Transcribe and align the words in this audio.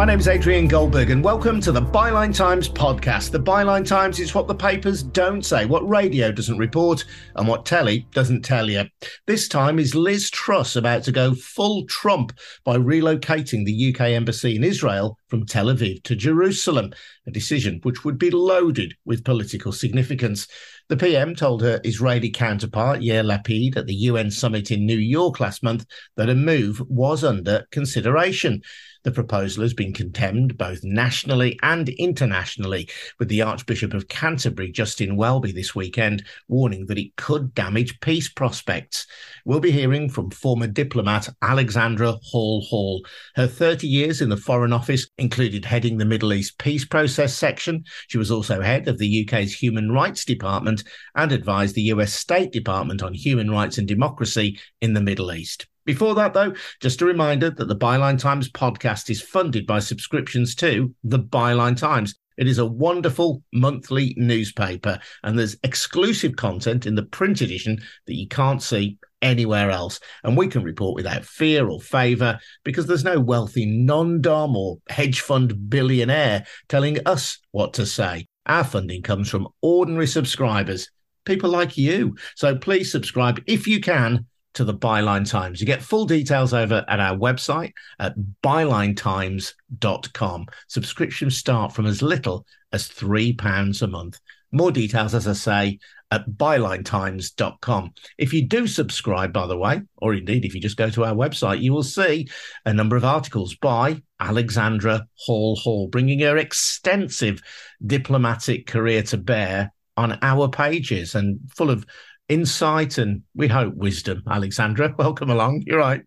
My 0.00 0.06
name 0.06 0.18
is 0.18 0.28
Adrian 0.28 0.66
Goldberg, 0.66 1.10
and 1.10 1.22
welcome 1.22 1.60
to 1.60 1.72
the 1.72 1.82
Byline 1.82 2.34
Times 2.34 2.70
podcast. 2.70 3.32
The 3.32 3.38
Byline 3.38 3.86
Times 3.86 4.18
is 4.18 4.34
what 4.34 4.48
the 4.48 4.54
papers 4.54 5.02
don't 5.02 5.44
say, 5.44 5.66
what 5.66 5.86
radio 5.86 6.32
doesn't 6.32 6.56
report, 6.56 7.04
and 7.36 7.46
what 7.46 7.66
telly 7.66 8.06
doesn't 8.14 8.40
tell 8.40 8.70
you. 8.70 8.84
This 9.26 9.46
time 9.46 9.78
is 9.78 9.94
Liz 9.94 10.30
Truss 10.30 10.74
about 10.74 11.02
to 11.02 11.12
go 11.12 11.34
full 11.34 11.84
Trump 11.84 12.32
by 12.64 12.78
relocating 12.78 13.66
the 13.66 13.94
UK 13.94 14.12
embassy 14.12 14.56
in 14.56 14.64
Israel 14.64 15.18
from 15.28 15.44
Tel 15.44 15.66
Aviv 15.66 16.02
to 16.04 16.16
Jerusalem, 16.16 16.94
a 17.26 17.30
decision 17.30 17.80
which 17.82 18.02
would 18.02 18.16
be 18.16 18.30
loaded 18.30 18.94
with 19.04 19.22
political 19.22 19.70
significance. 19.70 20.46
The 20.88 20.96
PM 20.96 21.34
told 21.34 21.60
her 21.60 21.78
Israeli 21.84 22.30
counterpart 22.30 23.00
Yair 23.00 23.22
Lapid 23.22 23.76
at 23.76 23.86
the 23.86 23.94
UN 23.94 24.30
summit 24.30 24.70
in 24.70 24.86
New 24.86 24.96
York 24.96 25.40
last 25.40 25.62
month 25.62 25.84
that 26.16 26.30
a 26.30 26.34
move 26.34 26.80
was 26.88 27.22
under 27.22 27.66
consideration. 27.70 28.62
The 29.02 29.12
proposal 29.12 29.62
has 29.62 29.72
been 29.72 29.94
condemned 29.94 30.58
both 30.58 30.84
nationally 30.84 31.58
and 31.62 31.88
internationally, 31.88 32.86
with 33.18 33.28
the 33.28 33.40
Archbishop 33.40 33.94
of 33.94 34.08
Canterbury, 34.08 34.70
Justin 34.70 35.16
Welby, 35.16 35.52
this 35.52 35.74
weekend 35.74 36.22
warning 36.48 36.84
that 36.86 36.98
it 36.98 37.16
could 37.16 37.54
damage 37.54 37.98
peace 38.00 38.28
prospects. 38.28 39.06
We'll 39.46 39.60
be 39.60 39.70
hearing 39.70 40.10
from 40.10 40.30
former 40.30 40.66
diplomat 40.66 41.30
Alexandra 41.40 42.12
Hall 42.22 42.60
Hall. 42.60 43.02
Her 43.36 43.46
30 43.46 43.86
years 43.86 44.20
in 44.20 44.28
the 44.28 44.36
Foreign 44.36 44.74
Office 44.74 45.08
included 45.16 45.64
heading 45.64 45.96
the 45.96 46.04
Middle 46.04 46.34
East 46.34 46.58
peace 46.58 46.84
process 46.84 47.34
section. 47.34 47.84
She 48.08 48.18
was 48.18 48.30
also 48.30 48.60
head 48.60 48.86
of 48.86 48.98
the 48.98 49.24
UK's 49.24 49.54
Human 49.54 49.90
Rights 49.92 50.26
Department 50.26 50.84
and 51.14 51.32
advised 51.32 51.74
the 51.74 51.84
US 51.94 52.12
State 52.12 52.52
Department 52.52 53.02
on 53.02 53.14
human 53.14 53.50
rights 53.50 53.78
and 53.78 53.88
democracy 53.88 54.60
in 54.82 54.92
the 54.92 55.00
Middle 55.00 55.32
East. 55.32 55.69
Before 55.84 56.14
that, 56.14 56.34
though, 56.34 56.54
just 56.80 57.00
a 57.00 57.06
reminder 57.06 57.50
that 57.50 57.68
the 57.68 57.76
Byline 57.76 58.18
Times 58.18 58.50
podcast 58.50 59.10
is 59.10 59.22
funded 59.22 59.66
by 59.66 59.78
subscriptions 59.78 60.54
to 60.56 60.94
the 61.04 61.18
Byline 61.18 61.76
Times. 61.76 62.14
It 62.36 62.46
is 62.46 62.58
a 62.58 62.66
wonderful 62.66 63.42
monthly 63.52 64.14
newspaper, 64.16 64.98
and 65.22 65.38
there's 65.38 65.56
exclusive 65.62 66.36
content 66.36 66.86
in 66.86 66.94
the 66.94 67.02
print 67.02 67.40
edition 67.40 67.80
that 68.06 68.16
you 68.16 68.28
can't 68.28 68.62
see 68.62 68.98
anywhere 69.22 69.70
else. 69.70 70.00
And 70.24 70.36
we 70.36 70.48
can 70.48 70.62
report 70.62 70.94
without 70.94 71.24
fear 71.24 71.68
or 71.68 71.80
favour 71.80 72.38
because 72.64 72.86
there's 72.86 73.04
no 73.04 73.20
wealthy 73.20 73.66
non 73.66 74.20
dom 74.20 74.56
or 74.56 74.78
hedge 74.88 75.20
fund 75.20 75.68
billionaire 75.68 76.44
telling 76.68 76.98
us 77.06 77.38
what 77.50 77.74
to 77.74 77.86
say. 77.86 78.26
Our 78.46 78.64
funding 78.64 79.02
comes 79.02 79.28
from 79.28 79.48
ordinary 79.60 80.06
subscribers, 80.06 80.90
people 81.24 81.50
like 81.50 81.76
you. 81.76 82.16
So 82.36 82.56
please 82.56 82.90
subscribe 82.90 83.42
if 83.46 83.66
you 83.66 83.80
can 83.80 84.26
to 84.54 84.64
the 84.64 84.74
Byline 84.74 85.28
Times. 85.28 85.60
You 85.60 85.66
get 85.66 85.82
full 85.82 86.06
details 86.06 86.54
over 86.54 86.84
at 86.88 87.00
our 87.00 87.16
website 87.16 87.72
at 87.98 88.14
bylinetimes.com. 88.42 90.46
Subscriptions 90.68 91.36
start 91.36 91.72
from 91.72 91.86
as 91.86 92.02
little 92.02 92.46
as 92.72 92.88
£3 92.88 93.82
a 93.82 93.86
month. 93.86 94.18
More 94.52 94.72
details, 94.72 95.14
as 95.14 95.28
I 95.28 95.34
say, 95.34 95.78
at 96.10 96.28
bylinetimes.com. 96.28 97.94
If 98.18 98.32
you 98.32 98.46
do 98.46 98.66
subscribe, 98.66 99.32
by 99.32 99.46
the 99.46 99.56
way, 99.56 99.82
or 99.98 100.14
indeed 100.14 100.44
if 100.44 100.54
you 100.54 100.60
just 100.60 100.76
go 100.76 100.90
to 100.90 101.04
our 101.04 101.14
website, 101.14 101.62
you 101.62 101.72
will 101.72 101.84
see 101.84 102.28
a 102.64 102.74
number 102.74 102.96
of 102.96 103.04
articles 103.04 103.54
by 103.56 104.02
Alexandra 104.18 105.06
Hall 105.14 105.54
Hall, 105.56 105.86
bringing 105.86 106.20
her 106.20 106.36
extensive 106.36 107.40
diplomatic 107.86 108.66
career 108.66 109.02
to 109.04 109.16
bear 109.16 109.72
on 109.96 110.18
our 110.22 110.48
pages 110.48 111.14
and 111.14 111.38
full 111.54 111.70
of 111.70 111.86
insight 112.30 112.96
and 112.96 113.22
we 113.34 113.48
hope 113.48 113.74
wisdom. 113.74 114.22
Alexandra, 114.30 114.94
welcome 114.98 115.28
along. 115.28 115.64
You're 115.66 115.78
right. 115.78 116.02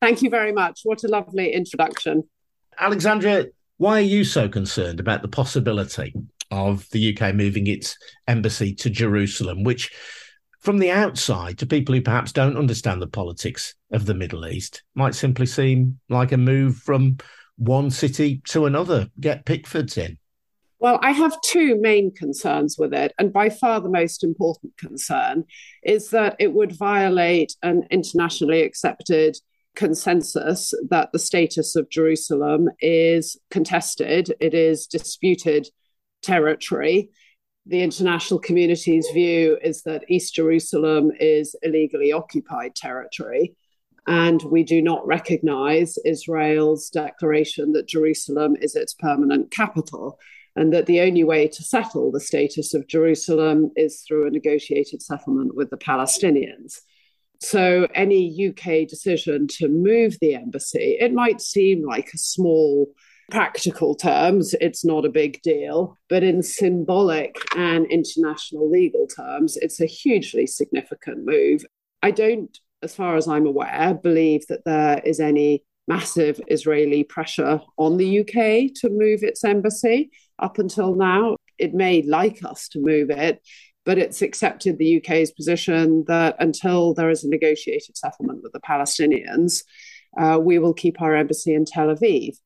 Thank 0.00 0.22
you 0.22 0.30
very 0.30 0.52
much. 0.52 0.80
What 0.82 1.04
a 1.04 1.08
lovely 1.08 1.52
introduction. 1.52 2.24
Alexandra, 2.78 3.46
why 3.76 3.98
are 3.98 4.00
you 4.00 4.24
so 4.24 4.48
concerned 4.48 4.98
about 4.98 5.22
the 5.22 5.28
possibility 5.28 6.14
of 6.50 6.88
the 6.90 7.16
UK 7.16 7.34
moving 7.34 7.66
its 7.66 7.96
embassy 8.26 8.74
to 8.74 8.90
Jerusalem, 8.90 9.62
which 9.62 9.92
from 10.60 10.78
the 10.78 10.90
outside 10.90 11.58
to 11.58 11.66
people 11.66 11.94
who 11.94 12.02
perhaps 12.02 12.32
don't 12.32 12.56
understand 12.56 13.02
the 13.02 13.06
politics 13.06 13.74
of 13.92 14.06
the 14.06 14.14
Middle 14.14 14.46
East 14.46 14.82
might 14.94 15.14
simply 15.14 15.46
seem 15.46 15.98
like 16.08 16.32
a 16.32 16.36
move 16.36 16.76
from 16.76 17.18
one 17.56 17.90
city 17.90 18.40
to 18.46 18.66
another. 18.66 19.08
Get 19.20 19.44
Pickfords 19.44 19.98
in. 19.98 20.18
Well, 20.82 20.98
I 21.00 21.12
have 21.12 21.40
two 21.42 21.80
main 21.80 22.12
concerns 22.12 22.76
with 22.76 22.92
it. 22.92 23.12
And 23.16 23.32
by 23.32 23.50
far 23.50 23.80
the 23.80 23.88
most 23.88 24.24
important 24.24 24.76
concern 24.76 25.44
is 25.84 26.10
that 26.10 26.34
it 26.40 26.54
would 26.54 26.76
violate 26.76 27.54
an 27.62 27.84
internationally 27.92 28.62
accepted 28.62 29.36
consensus 29.76 30.74
that 30.90 31.12
the 31.12 31.20
status 31.20 31.76
of 31.76 31.88
Jerusalem 31.88 32.68
is 32.80 33.36
contested, 33.48 34.34
it 34.40 34.54
is 34.54 34.88
disputed 34.88 35.68
territory. 36.20 37.10
The 37.64 37.82
international 37.82 38.40
community's 38.40 39.06
view 39.14 39.58
is 39.62 39.84
that 39.84 40.02
East 40.08 40.34
Jerusalem 40.34 41.12
is 41.20 41.54
illegally 41.62 42.10
occupied 42.10 42.74
territory. 42.74 43.54
And 44.08 44.42
we 44.42 44.64
do 44.64 44.82
not 44.82 45.06
recognize 45.06 45.96
Israel's 46.04 46.90
declaration 46.90 47.70
that 47.74 47.86
Jerusalem 47.86 48.56
is 48.60 48.74
its 48.74 48.94
permanent 48.94 49.52
capital 49.52 50.18
and 50.56 50.72
that 50.72 50.86
the 50.86 51.00
only 51.00 51.24
way 51.24 51.48
to 51.48 51.62
settle 51.62 52.10
the 52.10 52.20
status 52.20 52.74
of 52.74 52.86
Jerusalem 52.86 53.70
is 53.76 54.02
through 54.02 54.26
a 54.26 54.30
negotiated 54.30 55.02
settlement 55.02 55.54
with 55.54 55.70
the 55.70 55.78
Palestinians. 55.78 56.80
So, 57.40 57.88
any 57.94 58.48
UK 58.48 58.86
decision 58.86 59.48
to 59.58 59.68
move 59.68 60.16
the 60.20 60.34
embassy, 60.34 60.96
it 61.00 61.12
might 61.12 61.40
seem 61.40 61.84
like 61.84 62.10
a 62.14 62.18
small 62.18 62.88
practical 63.32 63.94
terms, 63.94 64.54
it's 64.60 64.84
not 64.84 65.04
a 65.04 65.10
big 65.10 65.40
deal, 65.42 65.96
but 66.08 66.22
in 66.22 66.42
symbolic 66.42 67.34
and 67.56 67.86
international 67.86 68.70
legal 68.70 69.06
terms, 69.06 69.56
it's 69.56 69.80
a 69.80 69.86
hugely 69.86 70.46
significant 70.46 71.24
move. 71.24 71.64
I 72.02 72.10
don't, 72.10 72.56
as 72.82 72.94
far 72.94 73.16
as 73.16 73.26
I'm 73.26 73.46
aware, 73.46 73.94
believe 73.94 74.46
that 74.48 74.64
there 74.64 75.00
is 75.04 75.18
any 75.18 75.64
massive 75.88 76.40
Israeli 76.46 77.04
pressure 77.04 77.60
on 77.76 77.96
the 77.96 78.20
UK 78.20 78.72
to 78.76 78.90
move 78.90 79.22
its 79.22 79.44
embassy 79.44 80.10
up 80.38 80.58
until 80.58 80.94
now. 80.94 81.36
It 81.58 81.74
may 81.74 82.02
like 82.02 82.44
us 82.44 82.68
to 82.68 82.80
move 82.80 83.10
it, 83.10 83.40
but 83.84 83.98
it's 83.98 84.22
accepted 84.22 84.78
the 84.78 84.98
UK's 84.98 85.30
position 85.32 86.04
that 86.08 86.36
until 86.38 86.94
there 86.94 87.10
is 87.10 87.24
a 87.24 87.28
negotiated 87.28 87.96
settlement 87.96 88.42
with 88.42 88.52
the 88.52 88.60
Palestinians, 88.60 89.62
uh, 90.18 90.38
we 90.40 90.58
will 90.58 90.74
keep 90.74 91.00
our 91.00 91.14
embassy 91.14 91.54
in 91.54 91.64
Tel 91.64 91.94
Aviv. 91.94 92.36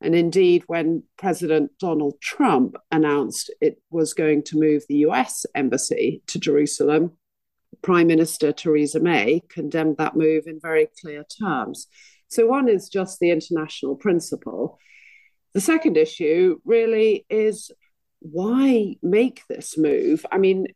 And 0.00 0.14
indeed, 0.14 0.64
when 0.66 1.04
President 1.16 1.70
Donald 1.80 2.20
Trump 2.20 2.76
announced 2.90 3.52
it 3.60 3.80
was 3.90 4.12
going 4.12 4.42
to 4.44 4.60
move 4.60 4.84
the 4.88 5.06
US 5.06 5.46
embassy 5.54 6.22
to 6.26 6.38
Jerusalem, 6.38 7.12
Prime 7.82 8.06
Minister 8.06 8.52
Theresa 8.52 9.00
May 9.00 9.42
condemned 9.48 9.96
that 9.98 10.16
move 10.16 10.44
in 10.46 10.60
very 10.60 10.88
clear 11.00 11.24
terms. 11.24 11.86
So, 12.28 12.46
one 12.46 12.68
is 12.68 12.88
just 12.88 13.20
the 13.20 13.30
international 13.30 13.96
principle. 13.96 14.78
The 15.54 15.60
second 15.60 15.96
issue 15.96 16.58
really 16.64 17.24
is 17.30 17.70
why 18.20 18.96
make 19.02 19.42
this 19.48 19.78
move? 19.78 20.26
I 20.30 20.38
mean, 20.38 20.66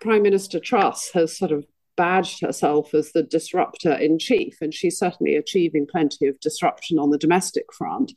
Prime 0.00 0.22
Minister 0.22 0.60
Truss 0.60 1.10
has 1.14 1.36
sort 1.36 1.52
of 1.52 1.64
badged 1.96 2.40
herself 2.40 2.94
as 2.94 3.12
the 3.12 3.22
disruptor 3.22 3.92
in 3.92 4.18
chief, 4.18 4.58
and 4.60 4.74
she's 4.74 4.98
certainly 4.98 5.36
achieving 5.36 5.86
plenty 5.86 6.26
of 6.26 6.40
disruption 6.40 6.98
on 6.98 7.10
the 7.10 7.18
domestic 7.18 7.72
front. 7.72 8.12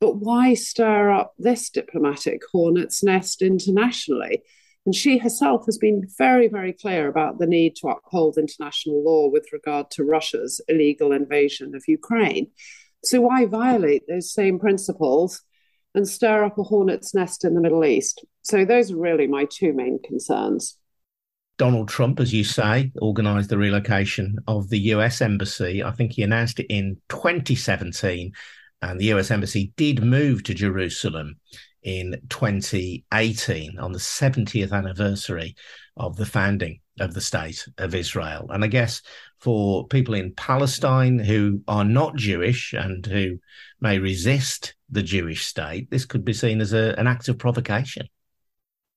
But 0.00 0.16
why 0.16 0.54
stir 0.54 1.10
up 1.10 1.34
this 1.38 1.70
diplomatic 1.70 2.42
hornet's 2.52 3.02
nest 3.02 3.42
internationally? 3.42 4.42
And 4.84 4.94
she 4.94 5.18
herself 5.18 5.66
has 5.66 5.78
been 5.78 6.06
very, 6.16 6.46
very 6.46 6.72
clear 6.72 7.08
about 7.08 7.38
the 7.38 7.46
need 7.46 7.74
to 7.76 7.88
uphold 7.88 8.38
international 8.38 9.02
law 9.02 9.28
with 9.28 9.46
regard 9.52 9.90
to 9.92 10.04
Russia's 10.04 10.60
illegal 10.68 11.12
invasion 11.12 11.74
of 11.74 11.82
Ukraine. 11.88 12.48
So, 13.02 13.22
why 13.22 13.46
violate 13.46 14.04
those 14.06 14.32
same 14.32 14.60
principles 14.60 15.42
and 15.96 16.08
stir 16.08 16.44
up 16.44 16.58
a 16.58 16.62
hornet's 16.62 17.14
nest 17.14 17.44
in 17.44 17.54
the 17.54 17.60
Middle 17.60 17.84
East? 17.84 18.24
So, 18.42 18.64
those 18.64 18.92
are 18.92 18.96
really 18.96 19.26
my 19.26 19.46
two 19.50 19.72
main 19.72 19.98
concerns. 20.02 20.78
Donald 21.58 21.88
Trump, 21.88 22.20
as 22.20 22.34
you 22.34 22.44
say, 22.44 22.92
organized 23.00 23.48
the 23.48 23.58
relocation 23.58 24.36
of 24.46 24.68
the 24.68 24.78
US 24.90 25.22
embassy. 25.22 25.82
I 25.82 25.90
think 25.90 26.12
he 26.12 26.22
announced 26.22 26.60
it 26.60 26.66
in 26.68 26.98
2017, 27.08 28.32
and 28.82 29.00
the 29.00 29.12
US 29.14 29.30
embassy 29.30 29.72
did 29.76 30.04
move 30.04 30.42
to 30.44 30.54
Jerusalem 30.54 31.40
in 31.82 32.20
2018 32.28 33.78
on 33.78 33.92
the 33.92 33.98
70th 33.98 34.72
anniversary 34.72 35.56
of 35.96 36.16
the 36.16 36.26
founding 36.26 36.80
of 37.00 37.14
the 37.14 37.20
state 37.20 37.66
of 37.78 37.94
Israel. 37.94 38.46
And 38.50 38.64
I 38.64 38.68
guess 38.68 39.02
for 39.38 39.86
people 39.86 40.14
in 40.14 40.32
Palestine 40.34 41.18
who 41.18 41.60
are 41.68 41.84
not 41.84 42.16
Jewish 42.16 42.72
and 42.72 43.04
who 43.04 43.38
may 43.80 43.98
resist 43.98 44.74
the 44.90 45.02
Jewish 45.02 45.44
state, 45.44 45.90
this 45.90 46.04
could 46.04 46.24
be 46.24 46.32
seen 46.32 46.60
as 46.60 46.72
a, 46.72 46.94
an 46.98 47.06
act 47.06 47.28
of 47.28 47.38
provocation. 47.38 48.08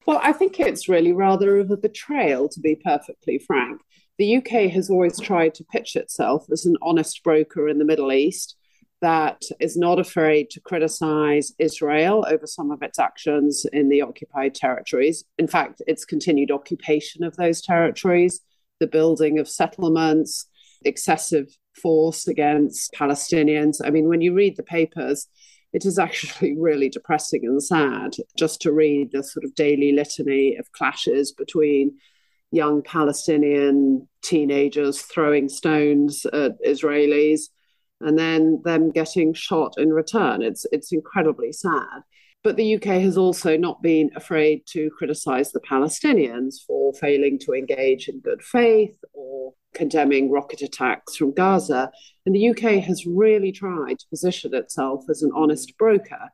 Well, 0.06 0.20
I 0.24 0.34
think 0.34 0.60
it's 0.60 0.90
really 0.90 1.12
rather 1.12 1.58
of 1.58 1.70
a 1.70 1.78
betrayal, 1.78 2.50
to 2.50 2.60
be 2.60 2.76
perfectly 2.76 3.38
frank. 3.38 3.82
The 4.18 4.38
UK 4.38 4.72
has 4.72 4.90
always 4.90 5.20
tried 5.20 5.54
to 5.56 5.64
pitch 5.64 5.96
itself 5.96 6.46
as 6.52 6.66
an 6.66 6.78
honest 6.82 7.24
broker 7.24 7.70
in 7.70 7.78
the 7.78 7.86
Middle 7.86 8.12
East 8.12 8.56
that 9.02 9.44
is 9.60 9.78
not 9.78 10.00
afraid 10.00 10.50
to 10.50 10.60
criticize 10.60 11.54
Israel 11.58 12.26
over 12.28 12.46
some 12.46 12.72
of 12.72 12.82
its 12.82 13.00
actions 13.00 13.66
in 13.72 13.90
the 13.90 14.02
occupied 14.02 14.56
territories. 14.56 15.24
In 15.38 15.48
fact, 15.48 15.82
its 15.88 16.06
continued 16.06 16.52
occupation 16.52 17.24
of 17.24 17.36
those 17.38 17.62
territories, 17.62 18.42
the 18.80 18.88
building 18.88 19.40
of 19.40 19.48
settlements, 19.48 20.46
excessive 20.84 21.48
force 21.82 22.28
against 22.28 22.94
Palestinians. 22.94 23.78
I 23.84 23.90
mean, 23.90 24.10
when 24.10 24.22
you 24.22 24.34
read 24.34 24.58
the 24.58 24.64
papers, 24.64 25.28
it 25.72 25.86
is 25.86 26.00
actually 26.00 26.58
really 26.58 26.90
depressing 26.90 27.46
and 27.46 27.64
sad 27.64 28.16
just 28.38 28.62
to 28.62 28.74
read 28.74 29.12
the 29.12 29.24
sort 29.24 29.46
of 29.46 29.56
daily 29.56 29.94
litany 29.94 30.58
of 30.58 30.72
clashes 30.74 31.32
between 31.32 31.98
young 32.52 32.82
Palestinian 32.82 34.08
teenagers 34.24 35.02
throwing 35.02 35.48
stones 35.48 36.26
at 36.34 36.54
Israelis 36.66 37.44
and 38.02 38.18
then 38.18 38.62
them 38.64 38.92
getting 38.92 39.34
shot 39.34 39.74
in 39.78 39.92
return. 39.92 40.42
It's 40.42 40.66
it's 40.72 40.92
incredibly 40.92 41.52
sad. 41.52 42.04
But 42.42 42.56
the 42.56 42.76
UK 42.76 43.02
has 43.02 43.18
also 43.18 43.58
not 43.58 43.82
been 43.82 44.12
afraid 44.16 44.66
to 44.68 44.90
criticize 44.98 45.52
the 45.52 45.60
Palestinians 45.60 46.56
for 46.66 46.94
failing 46.94 47.38
to 47.40 47.54
engage 47.54 48.08
in 48.08 48.22
good 48.22 48.42
faith 48.42 48.96
or 49.14 49.54
condemning 49.74 50.32
rocket 50.32 50.62
attacks 50.62 51.18
from 51.18 51.34
Gaza. 51.34 51.92
And 52.26 52.34
the 52.34 52.50
UK 52.50 52.82
has 52.84 53.06
really 53.06 53.52
tried 53.52 54.00
to 54.00 54.08
position 54.10 54.56
itself 54.56 55.04
as 55.10 55.22
an 55.22 55.32
honest 55.36 55.78
broker, 55.78 56.30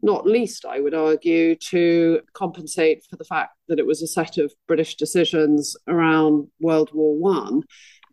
not 0.00 0.26
least, 0.26 0.64
I 0.64 0.78
would 0.78 0.94
argue, 0.94 1.56
to 1.70 2.20
compensate 2.34 3.04
for 3.10 3.16
the 3.16 3.24
fact 3.24 3.56
that 3.66 3.80
it 3.80 3.86
was 3.86 4.00
a 4.00 4.06
set 4.06 4.38
of 4.38 4.52
British 4.68 4.94
decisions 4.94 5.76
around 5.88 6.48
World 6.60 6.90
War 6.92 7.16
One 7.16 7.62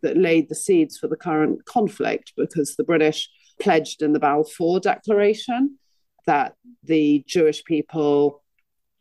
that 0.02 0.16
laid 0.16 0.48
the 0.48 0.54
seeds 0.54 0.98
for 0.98 1.08
the 1.08 1.16
current 1.16 1.64
conflict 1.64 2.32
because 2.36 2.76
the 2.76 2.84
British 2.84 3.28
pledged 3.60 4.02
in 4.02 4.12
the 4.12 4.20
Balfour 4.20 4.80
Declaration 4.80 5.78
that 6.26 6.54
the 6.84 7.24
Jewish 7.26 7.64
people 7.64 8.42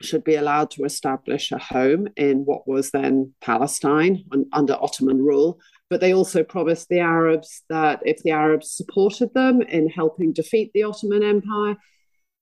should 0.02 0.24
be 0.24 0.36
allowed 0.36 0.72
to 0.72 0.84
establish 0.84 1.52
a 1.52 1.58
home 1.58 2.08
in 2.16 2.46
what 2.46 2.68
was 2.68 2.92
then 2.92 3.34
Palestine 3.42 4.24
under 4.54 4.74
Ottoman 4.74 5.18
rule. 5.18 5.60
But 5.90 6.00
they 6.00 6.14
also 6.14 6.44
promised 6.44 6.88
the 6.88 7.00
Arabs 7.00 7.64
that 7.70 8.02
if 8.06 8.24
the 8.24 8.32
Arabs 8.32 8.72
supported 8.72 9.34
them 9.34 9.62
in 9.62 9.90
helping 9.90 10.32
defeat 10.32 10.72
the 10.74 10.84
Ottoman 10.84 11.24
Empire, 11.24 11.76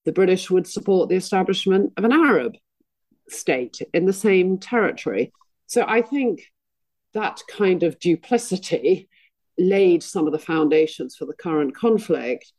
the 0.05 0.11
British 0.11 0.51
would 0.51 0.67
support 0.67 1.09
the 1.09 1.15
establishment 1.15 1.93
of 1.97 2.03
an 2.03 2.11
Arab 2.11 2.53
state 3.29 3.79
in 3.93 4.05
the 4.05 4.13
same 4.13 4.57
territory. 4.57 5.31
So 5.65 5.83
I 5.87 6.01
think 6.01 6.41
that 7.13 7.41
kind 7.49 7.83
of 7.83 7.99
duplicity 7.99 9.09
laid 9.57 10.03
some 10.03 10.27
of 10.27 10.33
the 10.33 10.39
foundations 10.39 11.15
for 11.15 11.25
the 11.25 11.33
current 11.33 11.75
conflict. 11.75 12.51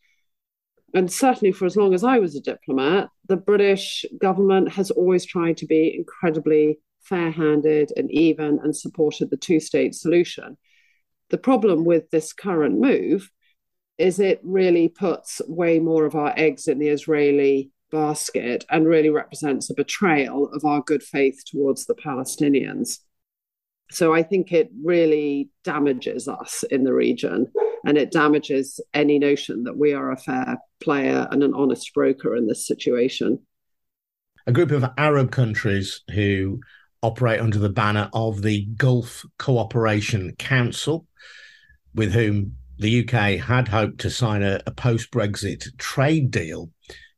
And 0.95 1.13
certainly, 1.13 1.53
for 1.53 1.67
as 1.67 1.77
long 1.77 1.95
as 1.95 2.03
I 2.03 2.19
was 2.19 2.35
a 2.35 2.41
diplomat, 2.41 3.11
the 3.29 3.37
British 3.37 4.05
government 4.19 4.73
has 4.73 4.91
always 4.91 5.27
tried 5.27 5.59
to 5.59 5.67
be 5.67 5.95
incredibly 5.95 6.81
fair 7.03 7.31
handed 7.31 7.93
and 7.97 8.11
even 8.11 8.59
and 8.63 8.77
supported 8.77 9.31
the 9.31 9.37
two 9.37 9.61
state 9.61 9.95
solution. 9.95 10.57
The 11.31 11.39
problem 11.39 11.85
with 11.85 12.11
this 12.11 12.33
current 12.33 12.79
move 12.81 13.31
is 13.99 14.19
it 14.19 14.41
really 14.43 14.89
puts 14.89 15.43
way 15.47 15.79
more 15.79 16.05
of 16.05 16.15
our 16.15 16.33
eggs 16.37 16.69
in 16.69 16.79
the 16.79 16.89
Israeli 16.89 17.71
basket 17.91 18.65
and 18.71 18.87
really 18.87 19.11
represents 19.11 19.71
a 19.71 19.75
betrayal 19.75 20.51
of 20.53 20.65
our 20.65 20.81
good 20.83 21.03
faith 21.03 21.43
towards 21.47 21.87
the 21.87 21.95
Palestinians. 21.95 22.99
So 23.91 24.15
I 24.15 24.23
think 24.23 24.53
it 24.53 24.71
really 24.85 25.51
damages 25.65 26.29
us 26.29 26.63
in 26.71 26.85
the 26.85 26.93
region 26.93 27.51
and 27.85 27.97
it 27.97 28.11
damages 28.11 28.81
any 28.93 29.19
notion 29.19 29.65
that 29.65 29.79
we 29.79 29.95
are 29.95 30.13
a 30.13 30.17
fair 30.17 30.59
player 30.81 31.27
and 31.31 31.43
an 31.43 31.55
honest 31.55 31.93
broker 31.95 32.37
in 32.37 32.47
this 32.47 32.67
situation. 32.67 33.41
A 34.47 34.53
group 34.53 34.71
of 34.71 34.85
Arab 34.97 35.31
countries 35.31 36.03
who 36.13 36.61
operate 37.03 37.41
under 37.41 37.59
the 37.59 37.69
banner 37.69 38.11
of 38.13 38.43
the 38.43 38.67
Gulf 38.77 39.25
Cooperation 39.39 40.35
Council, 40.39 41.07
with 41.95 42.13
whom 42.13 42.57
the 42.79 43.01
UK 43.01 43.39
had 43.41 43.69
hoped 43.69 44.01
to 44.01 44.11
sign 44.11 44.43
a, 44.43 44.61
a 44.67 44.71
post 44.71 45.11
Brexit 45.11 45.77
trade 45.79 46.31
deal 46.31 46.71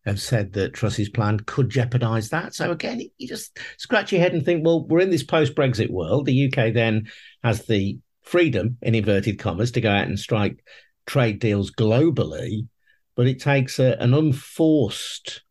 have 0.06 0.20
said 0.20 0.52
that 0.54 0.74
Truss's 0.74 1.08
plan 1.08 1.40
could 1.40 1.68
jeopardise 1.68 2.30
that. 2.30 2.54
So 2.54 2.70
again, 2.70 3.02
you 3.18 3.28
just 3.28 3.58
scratch 3.76 4.12
your 4.12 4.20
head 4.20 4.32
and 4.32 4.44
think, 4.44 4.64
well, 4.64 4.86
we're 4.86 5.00
in 5.00 5.10
this 5.10 5.22
post-Brexit 5.22 5.90
world. 5.90 6.26
The 6.26 6.46
UK 6.46 6.72
then 6.72 7.08
has 7.44 7.66
the 7.66 7.98
freedom, 8.22 8.78
in 8.82 8.94
inverted 8.94 9.38
commas, 9.38 9.72
to 9.72 9.80
go 9.80 9.90
out 9.90 10.06
and 10.06 10.18
strike 10.18 10.64
trade 11.06 11.38
deals 11.38 11.70
globally, 11.70 12.66
but 13.14 13.26
it 13.26 13.40
takes 13.40 13.78
a, 13.78 13.96
an 14.00 14.14
unforced 14.14 15.42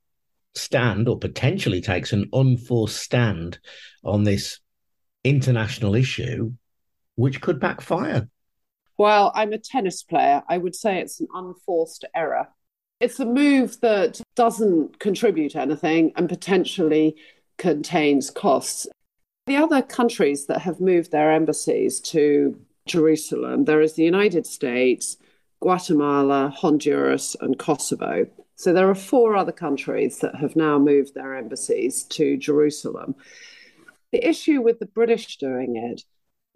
stand, 0.56 1.08
or 1.08 1.20
potentially 1.20 1.82
takes 1.82 2.12
an 2.12 2.28
unforced 2.34 2.98
stand 2.98 3.60
on 4.04 4.24
this 4.24 4.60
international 5.24 5.96
issue, 5.96 6.54
which 7.16 7.42
could 7.42 7.60
backfire. 7.60 8.28
Well, 8.98 9.32
I'm 9.36 9.54
a 9.54 9.58
tennis 9.58 10.02
player. 10.04 10.42
I 10.50 10.58
would 10.58 10.76
say 10.76 11.00
it's 11.00 11.20
an 11.20 11.28
unforced 11.34 12.04
error 12.16 12.48
it's 13.00 13.20
a 13.20 13.26
move 13.26 13.80
that 13.82 14.22
doesn't 14.36 15.00
contribute 15.00 15.56
anything 15.56 16.12
and 16.16 16.28
potentially 16.28 17.16
contains 17.58 18.30
costs. 18.30 18.88
The 19.48 19.58
other 19.58 19.82
countries 19.82 20.46
that 20.48 20.62
have 20.62 20.80
moved 20.80 21.12
their 21.12 21.32
embassies 21.32 22.00
to 22.02 22.60
Jerusalem, 22.88 23.66
there 23.66 23.82
is 23.82 23.94
the 23.94 24.04
United 24.04 24.46
States, 24.46 25.18
Guatemala, 25.62 26.54
Honduras, 26.56 27.36
and 27.42 27.58
Kosovo. 27.58 28.28
So 28.56 28.74
there 28.74 28.90
are 28.90 28.96
four 28.96 29.36
other 29.36 29.52
countries 29.52 30.20
that 30.20 30.36
have 30.36 30.56
now 30.56 30.78
moved 30.78 31.16
their 31.16 31.36
embassies 31.36 32.04
to 32.06 32.38
Jerusalem. 32.38 33.16
The 34.12 34.28
issue 34.28 34.62
with 34.62 34.80
the 34.80 34.86
British 34.86 35.38
doing 35.38 35.78
it 35.78 36.04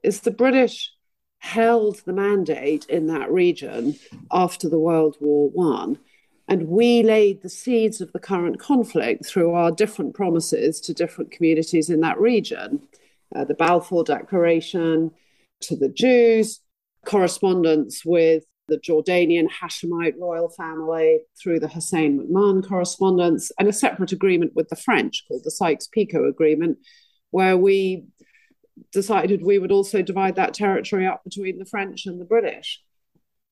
is 0.04 0.20
the 0.20 0.32
British 0.32 0.92
held 1.38 2.02
the 2.06 2.14
mandate 2.14 2.86
in 2.86 3.08
that 3.08 3.32
region 3.32 3.96
after 4.32 4.68
the 4.68 4.80
World 4.80 5.16
War 5.20 5.50
One 5.50 6.00
and 6.48 6.68
we 6.68 7.04
laid 7.04 7.42
the 7.42 7.50
seeds 7.50 8.02
of 8.02 8.12
the 8.12 8.20
current 8.20 8.60
conflict 8.60 9.26
through 9.26 9.54
our 9.54 9.72
different 9.72 10.14
promises 10.14 10.82
to 10.82 10.94
different 10.94 11.32
communities 11.32 11.90
in 11.90 12.02
that 12.02 12.20
region 12.20 12.82
uh, 13.36 13.46
the 13.46 13.54
Balfour 13.54 14.04
Declaration 14.04 15.12
to 15.62 15.76
the 15.76 15.90
Jews, 15.90 16.60
correspondence 17.06 18.04
with 18.06 18.44
the 18.68 18.78
Jordanian 18.78 19.48
Hashemite 19.50 20.18
royal 20.18 20.50
family 20.50 21.20
through 21.42 21.60
the 21.60 21.68
Hussein 21.68 22.20
McMahon 22.20 22.68
correspondence, 22.68 23.52
and 23.60 23.68
a 23.68 23.74
separate 23.74 24.12
agreement 24.12 24.54
with 24.56 24.70
the 24.70 24.76
French 24.76 25.26
called 25.28 25.44
the 25.44 25.52
Sykes 25.52 25.88
Picot 25.88 26.28
Agreement, 26.28 26.78
where 27.32 27.58
we 27.58 28.06
decided 28.92 29.44
we 29.44 29.60
would 29.60 29.72
also 29.72 30.02
divide 30.02 30.36
that 30.36 30.54
territory 30.54 31.06
up 31.06 31.24
between 31.24 31.60
the 31.60 31.66
French 31.66 32.06
and 32.06 32.20
the 32.20 32.26
British. 32.26 32.82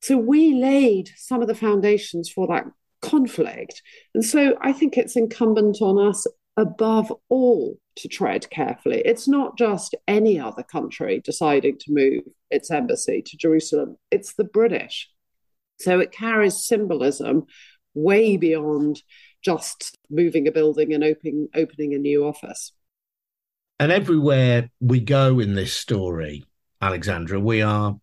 So 0.01 0.17
we 0.17 0.53
laid 0.53 1.11
some 1.15 1.41
of 1.41 1.47
the 1.47 1.55
foundations 1.55 2.29
for 2.29 2.47
that 2.47 2.65
conflict. 3.01 3.81
And 4.13 4.23
so 4.23 4.57
I 4.61 4.73
think 4.73 4.97
it's 4.97 5.15
incumbent 5.15 5.81
on 5.81 5.97
us 5.99 6.25
above 6.57 7.11
all 7.29 7.77
to 7.95 8.07
tread 8.07 8.49
carefully. 8.49 9.01
It's 9.05 9.27
not 9.27 9.57
just 9.57 9.95
any 10.07 10.39
other 10.39 10.63
country 10.63 11.21
deciding 11.23 11.77
to 11.79 11.91
move 11.93 12.23
its 12.49 12.69
embassy 12.71 13.21
to 13.25 13.37
Jerusalem, 13.37 13.97
it's 14.11 14.33
the 14.33 14.43
British. 14.43 15.09
So 15.79 15.99
it 15.99 16.11
carries 16.11 16.65
symbolism 16.65 17.45
way 17.93 18.37
beyond 18.37 19.01
just 19.43 19.97
moving 20.09 20.47
a 20.47 20.51
building 20.51 20.93
and 20.93 21.03
opening, 21.03 21.49
opening 21.55 21.93
a 21.93 21.97
new 21.97 22.25
office. 22.25 22.73
And 23.79 23.91
everywhere 23.91 24.69
we 24.79 24.99
go 24.99 25.39
in 25.39 25.55
this 25.55 25.73
story, 25.73 26.45
Alexandra, 26.81 27.39
we 27.39 27.63
are 27.63 27.99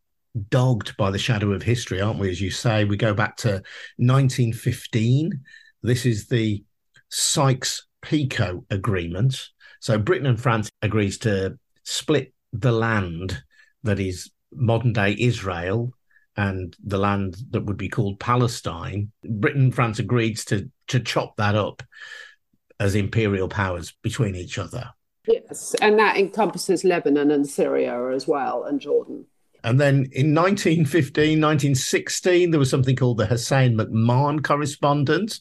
dogged 0.50 0.96
by 0.96 1.10
the 1.10 1.18
shadow 1.18 1.52
of 1.52 1.62
history, 1.62 2.00
aren't 2.00 2.18
we? 2.18 2.30
As 2.30 2.40
you 2.40 2.50
say, 2.50 2.84
we 2.84 2.96
go 2.96 3.14
back 3.14 3.36
to 3.38 3.62
1915. 3.96 5.40
This 5.82 6.06
is 6.06 6.26
the 6.26 6.64
Sykes-Picot 7.10 8.64
Agreement. 8.70 9.48
So 9.80 9.98
Britain 9.98 10.26
and 10.26 10.40
France 10.40 10.70
agrees 10.82 11.18
to 11.18 11.58
split 11.84 12.32
the 12.52 12.72
land 12.72 13.42
that 13.82 14.00
is 14.00 14.30
modern 14.52 14.92
day 14.92 15.16
Israel 15.18 15.92
and 16.36 16.74
the 16.84 16.98
land 16.98 17.36
that 17.50 17.64
would 17.64 17.76
be 17.76 17.88
called 17.88 18.20
Palestine. 18.20 19.10
Britain 19.24 19.62
and 19.64 19.74
France 19.74 19.98
agreed 19.98 20.38
to 20.38 20.70
to 20.88 21.00
chop 21.00 21.36
that 21.36 21.54
up 21.54 21.82
as 22.80 22.94
imperial 22.94 23.48
powers 23.48 23.94
between 24.02 24.34
each 24.34 24.58
other. 24.58 24.90
Yes, 25.26 25.74
and 25.80 25.98
that 25.98 26.16
encompasses 26.16 26.84
Lebanon 26.84 27.30
and 27.30 27.46
Syria 27.46 28.10
as 28.10 28.26
well, 28.26 28.64
and 28.64 28.80
Jordan. 28.80 29.26
And 29.64 29.80
then 29.80 30.08
in 30.12 30.34
1915, 30.34 31.40
1916, 31.40 32.50
there 32.50 32.60
was 32.60 32.70
something 32.70 32.96
called 32.96 33.18
the 33.18 33.26
Hussein 33.26 33.76
McMahon 33.76 34.42
Correspondence, 34.42 35.40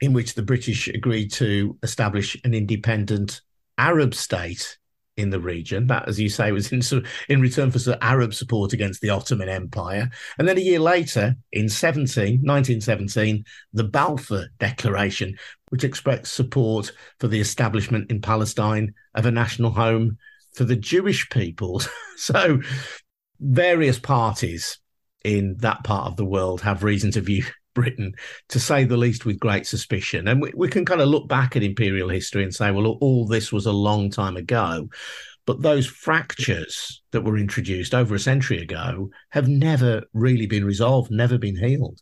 in 0.00 0.12
which 0.12 0.34
the 0.34 0.42
British 0.42 0.88
agreed 0.88 1.32
to 1.32 1.76
establish 1.82 2.36
an 2.44 2.54
independent 2.54 3.40
Arab 3.78 4.14
state 4.14 4.78
in 5.16 5.30
the 5.30 5.40
region. 5.40 5.88
That, 5.88 6.08
as 6.08 6.20
you 6.20 6.28
say, 6.28 6.52
was 6.52 6.72
in, 6.72 6.80
in 7.28 7.40
return 7.40 7.70
for 7.70 7.98
Arab 8.00 8.32
support 8.32 8.72
against 8.72 9.00
the 9.00 9.10
Ottoman 9.10 9.48
Empire. 9.48 10.08
And 10.38 10.46
then 10.46 10.56
a 10.56 10.62
year 10.62 10.78
later, 10.78 11.36
in 11.52 11.68
17, 11.68 12.40
1917, 12.42 13.44
the 13.72 13.84
Balfour 13.84 14.46
Declaration, 14.60 15.36
which 15.70 15.84
expressed 15.84 16.32
support 16.32 16.92
for 17.18 17.26
the 17.26 17.40
establishment 17.40 18.10
in 18.10 18.20
Palestine 18.20 18.94
of 19.14 19.26
a 19.26 19.30
national 19.30 19.72
home 19.72 20.18
for 20.52 20.64
the 20.64 20.76
Jewish 20.76 21.28
people. 21.30 21.82
so 22.16 22.60
various 23.40 23.98
parties 23.98 24.78
in 25.24 25.56
that 25.58 25.84
part 25.84 26.06
of 26.06 26.16
the 26.16 26.24
world 26.24 26.60
have 26.62 26.82
reason 26.82 27.10
to 27.12 27.20
view 27.20 27.44
Britain, 27.74 28.14
to 28.48 28.58
say 28.58 28.84
the 28.84 28.96
least, 28.96 29.24
with 29.24 29.38
great 29.38 29.66
suspicion. 29.66 30.26
And 30.26 30.42
we, 30.42 30.52
we 30.56 30.68
can 30.68 30.84
kind 30.84 31.00
of 31.00 31.08
look 31.08 31.28
back 31.28 31.54
at 31.54 31.62
imperial 31.62 32.08
history 32.08 32.42
and 32.42 32.52
say, 32.52 32.72
well, 32.72 32.98
all 33.00 33.26
this 33.26 33.52
was 33.52 33.66
a 33.66 33.72
long 33.72 34.10
time 34.10 34.36
ago. 34.36 34.88
But 35.46 35.62
those 35.62 35.86
fractures 35.86 37.02
that 37.12 37.22
were 37.22 37.38
introduced 37.38 37.94
over 37.94 38.14
a 38.14 38.18
century 38.18 38.60
ago 38.60 39.10
have 39.30 39.48
never 39.48 40.02
really 40.12 40.46
been 40.46 40.64
resolved, 40.64 41.10
never 41.10 41.38
been 41.38 41.56
healed. 41.56 42.00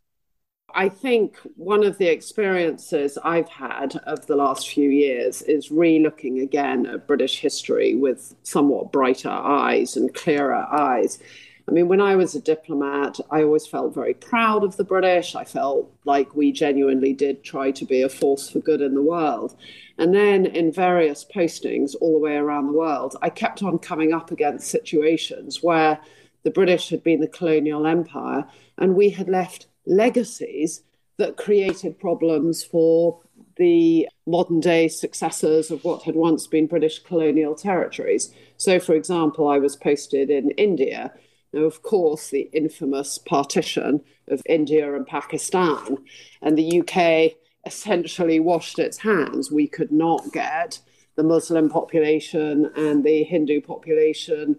I 0.78 0.90
think 0.90 1.38
one 1.56 1.83
of 1.85 1.97
the 1.97 2.09
experiences 2.09 3.16
I've 3.25 3.49
had 3.49 3.97
of 4.04 4.26
the 4.26 4.37
last 4.37 4.68
few 4.68 4.90
years 4.90 5.40
is 5.40 5.71
re 5.71 5.99
looking 5.99 6.40
again 6.40 6.85
at 6.85 7.06
British 7.06 7.40
history 7.40 7.95
with 7.95 8.35
somewhat 8.42 8.92
brighter 8.92 9.30
eyes 9.30 9.97
and 9.97 10.12
clearer 10.12 10.66
eyes. 10.71 11.18
I 11.66 11.73
mean, 11.73 11.88
when 11.88 12.02
I 12.02 12.14
was 12.14 12.35
a 12.35 12.42
diplomat, 12.42 13.18
I 13.30 13.42
always 13.42 13.66
felt 13.66 13.95
very 13.95 14.12
proud 14.12 14.64
of 14.64 14.76
the 14.76 14.85
British. 14.85 15.35
I 15.35 15.45
felt 15.45 15.90
like 16.04 16.37
we 16.37 16.52
genuinely 16.52 17.14
did 17.14 17.42
try 17.42 17.71
to 17.71 17.87
be 17.87 18.02
a 18.02 18.11
force 18.11 18.50
for 18.50 18.59
good 18.59 18.83
in 18.83 18.95
the 18.95 19.02
world. 19.02 19.56
And 19.97 20.14
then 20.14 20.45
in 20.45 20.71
various 20.73 21.25
postings 21.25 21.95
all 22.02 22.12
the 22.12 22.18
way 22.18 22.37
around 22.37 22.66
the 22.66 22.78
world, 22.78 23.16
I 23.23 23.30
kept 23.30 23.62
on 23.62 23.78
coming 23.78 24.12
up 24.12 24.30
against 24.30 24.68
situations 24.68 25.62
where 25.62 25.99
the 26.42 26.50
British 26.50 26.90
had 26.90 27.02
been 27.02 27.21
the 27.21 27.28
colonial 27.28 27.87
empire 27.87 28.45
and 28.76 28.95
we 28.95 29.09
had 29.09 29.30
left 29.30 29.68
legacies 29.87 30.83
that 31.19 31.37
created 31.37 31.99
problems 31.99 32.62
for 32.62 33.21
the 33.57 34.07
modern 34.26 34.61
day 34.61 34.87
successors 34.88 35.71
of 35.71 35.83
what 35.85 36.02
had 36.02 36.14
once 36.14 36.47
been 36.47 36.66
British 36.66 36.99
colonial 36.99 37.55
territories. 37.55 38.35
So, 38.59 38.78
for 38.78 38.95
example, 38.95 39.49
I 39.49 39.59
was 39.59 39.76
posted 39.76 40.31
in 40.31 40.50
India 40.52 41.12
now, 41.57 41.62
of 41.62 41.83
course, 41.83 42.28
the 42.28 42.50
infamous 42.52 43.16
partition 43.16 44.02
of 44.28 44.43
India 44.47 44.95
and 44.95 45.07
Pakistan, 45.07 45.97
and 46.43 46.59
the 46.59 46.81
UK 46.81 47.33
essentially 47.64 48.40
washed 48.40 48.78
its 48.78 48.99
hands. 48.99 49.50
We 49.50 49.66
could 49.66 49.90
not 49.90 50.33
get 50.33 50.81
the 51.14 51.23
Muslim 51.23 51.71
population 51.71 52.71
and 52.76 53.02
the 53.02 53.23
Hindu 53.23 53.62
population 53.62 54.57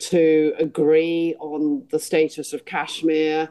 to 0.00 0.52
agree 0.58 1.36
on 1.38 1.86
the 1.90 2.00
status 2.00 2.52
of 2.52 2.64
Kashmir, 2.64 3.48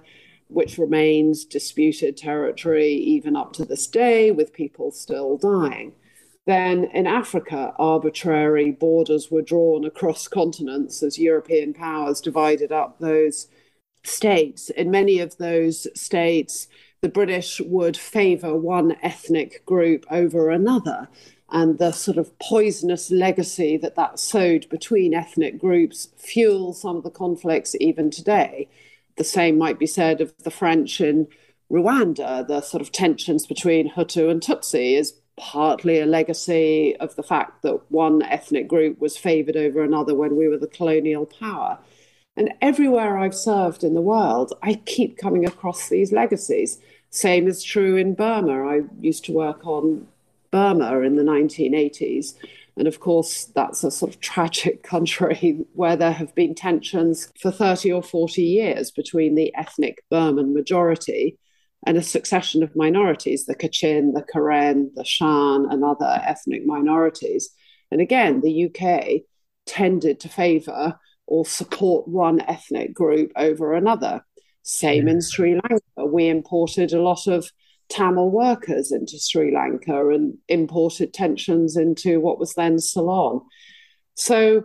which 0.51 0.77
remains 0.77 1.45
disputed 1.45 2.17
territory 2.17 2.93
even 2.93 3.35
up 3.35 3.53
to 3.53 3.65
this 3.65 3.87
day, 3.87 4.31
with 4.31 4.53
people 4.53 4.91
still 4.91 5.37
dying. 5.37 5.93
Then 6.45 6.85
in 6.93 7.05
Africa, 7.05 7.73
arbitrary 7.77 8.71
borders 8.71 9.29
were 9.29 9.43
drawn 9.43 9.85
across 9.85 10.27
continents 10.27 11.03
as 11.03 11.19
European 11.19 11.73
powers 11.73 12.19
divided 12.19 12.71
up 12.71 12.99
those 12.99 13.47
states. 14.03 14.69
In 14.71 14.89
many 14.89 15.19
of 15.19 15.37
those 15.37 15.87
states, 15.99 16.67
the 17.01 17.09
British 17.09 17.61
would 17.61 17.97
favor 17.97 18.55
one 18.55 18.95
ethnic 19.01 19.65
group 19.65 20.05
over 20.09 20.49
another. 20.49 21.09
And 21.53 21.77
the 21.77 21.91
sort 21.91 22.17
of 22.17 22.37
poisonous 22.39 23.11
legacy 23.11 23.75
that 23.77 23.95
that 23.95 24.19
sowed 24.19 24.69
between 24.69 25.13
ethnic 25.13 25.59
groups 25.59 26.07
fuels 26.17 26.81
some 26.81 26.95
of 26.95 27.03
the 27.03 27.09
conflicts 27.09 27.75
even 27.79 28.09
today. 28.09 28.69
The 29.17 29.23
same 29.23 29.57
might 29.57 29.79
be 29.79 29.87
said 29.87 30.21
of 30.21 30.33
the 30.43 30.51
French 30.51 31.01
in 31.01 31.27
Rwanda. 31.71 32.47
The 32.47 32.61
sort 32.61 32.81
of 32.81 32.91
tensions 32.91 33.45
between 33.45 33.91
Hutu 33.91 34.29
and 34.29 34.41
Tutsi 34.41 34.97
is 34.97 35.13
partly 35.37 35.99
a 35.99 36.05
legacy 36.05 36.95
of 36.97 37.15
the 37.15 37.23
fact 37.23 37.63
that 37.63 37.81
one 37.89 38.21
ethnic 38.23 38.67
group 38.67 38.99
was 38.99 39.17
favored 39.17 39.57
over 39.57 39.83
another 39.83 40.13
when 40.13 40.35
we 40.35 40.47
were 40.47 40.57
the 40.57 40.67
colonial 40.67 41.25
power. 41.25 41.79
And 42.37 42.53
everywhere 42.61 43.17
I've 43.17 43.35
served 43.35 43.83
in 43.83 43.93
the 43.93 44.01
world, 44.01 44.53
I 44.61 44.75
keep 44.85 45.17
coming 45.17 45.45
across 45.45 45.89
these 45.89 46.11
legacies. 46.11 46.79
Same 47.09 47.47
is 47.47 47.63
true 47.63 47.97
in 47.97 48.13
Burma. 48.13 48.65
I 48.67 48.81
used 48.99 49.25
to 49.25 49.33
work 49.33 49.65
on 49.65 50.07
Burma 50.51 50.99
in 51.01 51.15
the 51.15 51.23
1980s. 51.23 52.35
And 52.77 52.87
of 52.87 52.99
course, 52.99 53.45
that's 53.55 53.83
a 53.83 53.91
sort 53.91 54.13
of 54.13 54.21
tragic 54.21 54.83
country 54.95 55.65
where 55.73 55.95
there 55.95 56.11
have 56.11 56.33
been 56.35 56.55
tensions 56.55 57.31
for 57.39 57.51
30 57.51 57.91
or 57.91 58.03
40 58.03 58.41
years 58.41 58.91
between 58.91 59.35
the 59.35 59.53
ethnic 59.55 60.03
Burman 60.09 60.53
majority 60.53 61.37
and 61.85 61.97
a 61.97 62.03
succession 62.03 62.63
of 62.63 62.75
minorities 62.75 63.45
the 63.45 63.55
Kachin, 63.55 64.13
the 64.13 64.23
Karen, 64.31 64.91
the 64.95 65.03
Shan, 65.03 65.67
and 65.69 65.83
other 65.83 66.21
ethnic 66.23 66.65
minorities. 66.65 67.49
And 67.89 67.99
again, 67.99 68.41
the 68.41 68.65
UK 68.65 69.21
tended 69.65 70.19
to 70.21 70.29
favour 70.29 70.99
or 71.27 71.45
support 71.45 72.07
one 72.07 72.41
ethnic 72.41 72.93
group 72.93 73.31
over 73.35 73.73
another. 73.73 74.23
Same 74.63 75.07
in 75.07 75.21
Sri 75.21 75.53
Lanka. 75.53 76.05
We 76.05 76.27
imported 76.27 76.93
a 76.93 77.01
lot 77.01 77.25
of 77.27 77.51
Tamil 77.91 78.29
workers 78.29 78.91
into 78.91 79.19
Sri 79.19 79.53
Lanka 79.53 80.09
and 80.09 80.37
imported 80.47 81.13
tensions 81.13 81.77
into 81.77 82.19
what 82.19 82.39
was 82.39 82.53
then 82.53 82.79
Ceylon. 82.79 83.41
So 84.15 84.63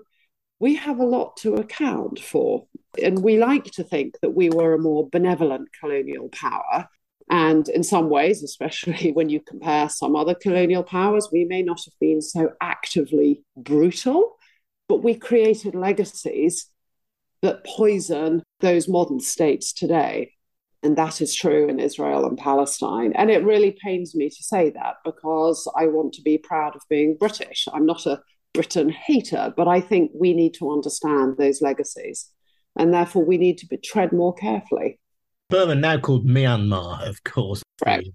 we 0.59 0.77
have 0.77 0.99
a 0.99 1.05
lot 1.05 1.37
to 1.39 1.57
account 1.57 2.21
for. 2.21 2.67
And 3.03 3.23
we 3.23 3.39
like 3.39 3.65
to 3.73 3.85
think 3.85 4.15
that 4.23 4.31
we 4.31 4.49
were 4.49 4.73
a 4.73 4.79
more 4.79 5.09
benevolent 5.11 5.69
colonial 5.79 6.31
power 6.31 6.89
and 7.29 7.69
in 7.69 7.83
some 7.83 8.09
ways, 8.09 8.43
especially 8.43 9.13
when 9.15 9.29
you 9.29 9.41
compare 9.41 9.89
some 9.89 10.17
other 10.17 10.35
colonial 10.35 10.83
powers, 10.83 11.29
we 11.33 11.45
may 11.45 11.63
not 11.63 11.81
have 11.85 11.95
been 12.01 12.23
so 12.23 12.53
actively 12.61 13.45
brutal, 13.57 14.37
but 14.89 15.03
we 15.03 15.15
created 15.15 15.75
legacies 15.75 16.71
that 17.43 17.65
poison 17.65 18.43
those 18.61 18.89
modern 18.89 19.21
states 19.21 19.73
today. 19.73 20.33
And 20.87 20.97
that 20.99 21.21
is 21.21 21.35
true 21.35 21.69
in 21.69 21.81
Israel 21.81 22.27
and 22.27 22.39
Palestine. 22.39 23.13
And 23.17 23.29
it 23.29 23.43
really 23.43 23.77
pains 23.85 24.15
me 24.15 24.29
to 24.31 24.43
say 24.45 24.71
that 24.71 24.99
because 25.05 25.69
I 25.77 25.89
want 25.89 26.13
to 26.15 26.23
be 26.23 26.39
proud 26.39 26.77
of 26.77 26.83
being 26.89 27.17
British. 27.19 27.67
I'm 27.73 27.87
not 27.87 28.07
a 28.07 28.23
Britain 28.55 28.91
hater, 28.91 29.53
but 29.57 29.67
I 29.67 29.81
think 29.81 30.13
we 30.15 30.33
need 30.33 30.55
to 30.55 30.71
understand 30.71 31.39
those 31.39 31.61
legacies. 31.61 32.31
And 32.79 32.95
therefore, 32.95 33.25
we 33.25 33.37
need 33.37 33.59
to 33.59 33.67
be, 33.67 33.79
tread 33.79 34.13
more 34.13 34.33
carefully. 34.35 35.01
Burma, 35.51 35.75
now 35.75 35.99
called 35.99 36.25
Myanmar, 36.25 37.05
of 37.05 37.25
course. 37.25 37.65
Right. 37.85 38.07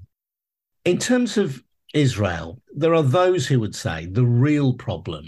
In 0.85 0.97
terms 0.97 1.37
of 1.37 1.61
Israel, 1.93 2.61
there 2.73 2.95
are 2.95 3.03
those 3.03 3.47
who 3.47 3.59
would 3.59 3.75
say 3.75 4.05
the 4.05 4.25
real 4.25 4.75
problem 4.75 5.25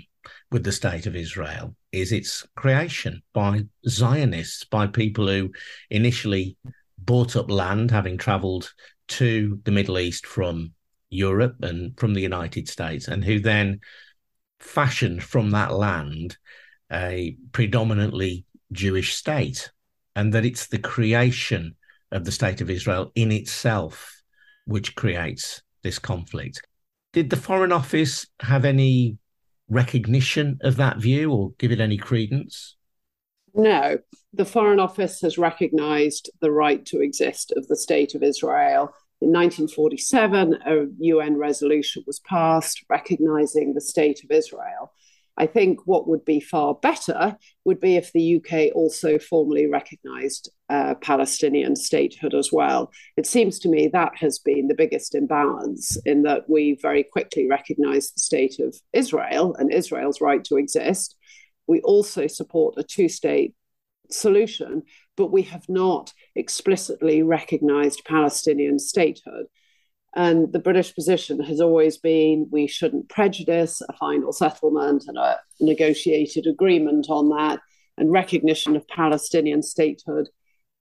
with 0.49 0.63
the 0.63 0.71
state 0.71 1.07
of 1.07 1.15
Israel 1.17 1.75
is 1.91 2.13
its 2.13 2.47
creation 2.55 3.21
by 3.33 3.63
Zionists, 3.85 4.63
by 4.63 4.87
people 4.87 5.27
who 5.27 5.51
initially 5.89 6.55
bought 7.05 7.35
up 7.35 7.49
land, 7.49 7.91
having 7.91 8.17
traveled 8.17 8.73
to 9.09 9.59
the 9.63 9.71
Middle 9.71 9.99
East 9.99 10.25
from 10.25 10.73
Europe 11.09 11.57
and 11.61 11.97
from 11.99 12.13
the 12.13 12.21
United 12.21 12.67
States, 12.67 13.07
and 13.07 13.23
who 13.23 13.39
then 13.39 13.79
fashioned 14.59 15.23
from 15.23 15.51
that 15.51 15.73
land 15.73 16.37
a 16.91 17.35
predominantly 17.51 18.45
Jewish 18.71 19.15
state. 19.15 19.71
And 20.15 20.33
that 20.33 20.45
it's 20.45 20.67
the 20.67 20.77
creation 20.77 21.75
of 22.11 22.23
the 22.23 22.31
state 22.31 22.61
of 22.61 22.69
Israel 22.69 23.11
in 23.15 23.31
itself, 23.31 24.21
which 24.65 24.95
creates 24.95 25.63
this 25.81 25.97
conflict. 25.97 26.61
Did 27.13 27.29
the 27.29 27.35
Foreign 27.35 27.71
Office 27.71 28.27
have 28.39 28.63
any 28.63 29.17
recognition 29.69 30.59
of 30.61 30.75
that 30.77 30.97
view 30.97 31.31
or 31.31 31.51
give 31.57 31.71
it 31.71 31.79
any 31.79 31.97
credence? 31.97 32.75
No, 33.53 33.99
the 34.33 34.45
Foreign 34.45 34.79
Office 34.79 35.21
has 35.21 35.37
recognized 35.37 36.31
the 36.41 36.51
right 36.51 36.83
to 36.87 37.01
exist 37.01 37.53
of 37.55 37.67
the 37.67 37.75
State 37.75 38.15
of 38.15 38.23
Israel. 38.23 38.93
In 39.21 39.31
1947, 39.31 40.53
a 40.65 40.87
UN 40.99 41.37
resolution 41.37 42.03
was 42.07 42.19
passed 42.19 42.83
recognizing 42.89 43.73
the 43.73 43.81
State 43.81 44.23
of 44.23 44.31
Israel. 44.31 44.91
I 45.37 45.47
think 45.47 45.81
what 45.85 46.07
would 46.07 46.25
be 46.25 46.39
far 46.39 46.75
better 46.75 47.37
would 47.65 47.79
be 47.79 47.95
if 47.95 48.11
the 48.11 48.37
UK 48.37 48.75
also 48.75 49.17
formally 49.17 49.67
recognised 49.67 50.51
uh, 50.69 50.95
Palestinian 50.95 51.75
statehood 51.75 52.35
as 52.35 52.51
well. 52.51 52.91
It 53.17 53.25
seems 53.25 53.57
to 53.59 53.69
me 53.69 53.87
that 53.87 54.15
has 54.17 54.39
been 54.39 54.67
the 54.67 54.75
biggest 54.75 55.15
imbalance 55.15 55.97
in 56.05 56.23
that 56.23 56.47
we 56.49 56.77
very 56.81 57.03
quickly 57.03 57.47
recognised 57.47 58.15
the 58.15 58.19
state 58.19 58.59
of 58.59 58.75
Israel 58.93 59.55
and 59.57 59.73
Israel's 59.73 60.21
right 60.21 60.43
to 60.45 60.57
exist. 60.57 61.15
We 61.67 61.81
also 61.81 62.27
support 62.27 62.75
a 62.77 62.83
two 62.83 63.09
state 63.09 63.55
solution, 64.09 64.83
but 65.15 65.31
we 65.31 65.43
have 65.43 65.67
not 65.69 66.13
explicitly 66.35 67.23
recognised 67.23 68.03
Palestinian 68.05 68.79
statehood. 68.79 69.45
And 70.15 70.53
the 70.53 70.59
British 70.59 70.93
position 70.93 71.39
has 71.41 71.59
always 71.59 71.97
been 71.97 72.47
we 72.51 72.67
shouldn't 72.67 73.09
prejudice 73.09 73.81
a 73.81 73.93
final 73.93 74.31
settlement 74.31 75.05
and 75.07 75.17
a 75.17 75.39
negotiated 75.59 76.45
agreement 76.45 77.07
on 77.09 77.29
that. 77.29 77.59
And 77.97 78.11
recognition 78.11 78.75
of 78.75 78.87
Palestinian 78.87 79.63
statehood 79.63 80.29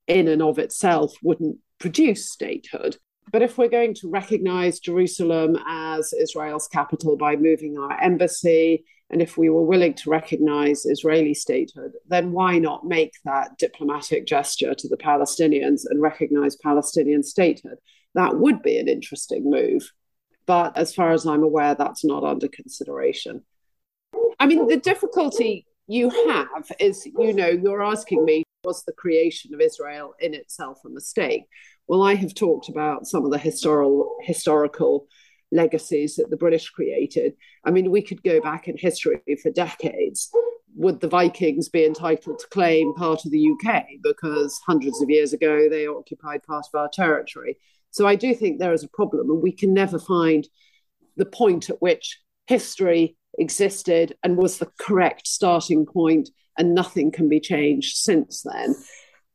in 0.06 0.28
and 0.28 0.42
of 0.42 0.58
itself 0.58 1.14
wouldn't 1.22 1.58
produce 1.78 2.30
statehood. 2.30 2.96
But 3.30 3.42
if 3.42 3.56
we're 3.56 3.68
going 3.68 3.94
to 3.94 4.10
recognize 4.10 4.80
Jerusalem 4.80 5.56
as 5.66 6.12
Israel's 6.12 6.68
capital 6.68 7.16
by 7.16 7.36
moving 7.36 7.78
our 7.78 7.98
embassy, 8.00 8.84
and 9.12 9.20
if 9.20 9.36
we 9.36 9.50
were 9.50 9.62
willing 9.62 9.92
to 9.94 10.10
recognize 10.10 10.86
Israeli 10.86 11.34
statehood, 11.34 11.92
then 12.08 12.32
why 12.32 12.58
not 12.58 12.86
make 12.86 13.12
that 13.26 13.58
diplomatic 13.58 14.26
gesture 14.26 14.74
to 14.74 14.88
the 14.88 14.96
Palestinians 14.96 15.82
and 15.88 16.00
recognize 16.00 16.56
Palestinian 16.56 17.22
statehood? 17.22 17.76
That 18.14 18.38
would 18.38 18.62
be 18.62 18.78
an 18.78 18.88
interesting 18.88 19.50
move. 19.50 19.92
But 20.46 20.78
as 20.78 20.94
far 20.94 21.12
as 21.12 21.26
I'm 21.26 21.42
aware, 21.42 21.74
that's 21.74 22.04
not 22.04 22.24
under 22.24 22.48
consideration. 22.48 23.42
I 24.40 24.46
mean, 24.46 24.66
the 24.66 24.78
difficulty 24.78 25.66
you 25.86 26.08
have 26.08 26.72
is, 26.80 27.06
you 27.06 27.34
know, 27.34 27.48
you're 27.48 27.84
asking 27.84 28.24
me, 28.24 28.44
was 28.64 28.82
the 28.84 28.92
creation 28.92 29.52
of 29.54 29.60
Israel 29.60 30.14
in 30.20 30.32
itself 30.34 30.78
a 30.86 30.88
mistake? 30.88 31.44
Well, 31.86 32.02
I 32.02 32.14
have 32.14 32.34
talked 32.34 32.68
about 32.68 33.06
some 33.06 33.24
of 33.24 33.30
the 33.30 33.38
historical 33.38 34.16
historical 34.22 35.06
legacies 35.52 36.16
that 36.16 36.30
the 36.30 36.36
British 36.36 36.70
created. 36.70 37.34
I 37.64 37.70
mean, 37.70 37.90
we 37.90 38.02
could 38.02 38.22
go 38.22 38.40
back 38.40 38.66
in 38.66 38.76
history 38.76 39.20
for 39.42 39.50
decades. 39.50 40.30
Would 40.76 41.00
the 41.00 41.08
Vikings 41.08 41.68
be 41.68 41.84
entitled 41.84 42.38
to 42.38 42.46
claim 42.48 42.94
part 42.94 43.24
of 43.24 43.30
the 43.30 43.50
UK 43.50 43.84
because 44.02 44.58
hundreds 44.66 45.02
of 45.02 45.10
years 45.10 45.32
ago 45.32 45.68
they 45.68 45.86
occupied 45.86 46.42
part 46.42 46.64
of 46.72 46.78
our 46.78 46.88
territory? 46.92 47.58
So 47.90 48.06
I 48.06 48.16
do 48.16 48.34
think 48.34 48.58
there 48.58 48.72
is 48.72 48.82
a 48.82 48.88
problem, 48.88 49.30
and 49.30 49.42
we 49.42 49.52
can 49.52 49.74
never 49.74 49.98
find 49.98 50.48
the 51.16 51.26
point 51.26 51.68
at 51.68 51.82
which 51.82 52.18
history 52.46 53.16
existed 53.38 54.16
and 54.22 54.38
was 54.38 54.58
the 54.58 54.70
correct 54.80 55.26
starting 55.26 55.84
point, 55.84 56.30
and 56.56 56.74
nothing 56.74 57.12
can 57.12 57.28
be 57.28 57.40
changed 57.40 57.96
since 57.96 58.42
then. 58.42 58.74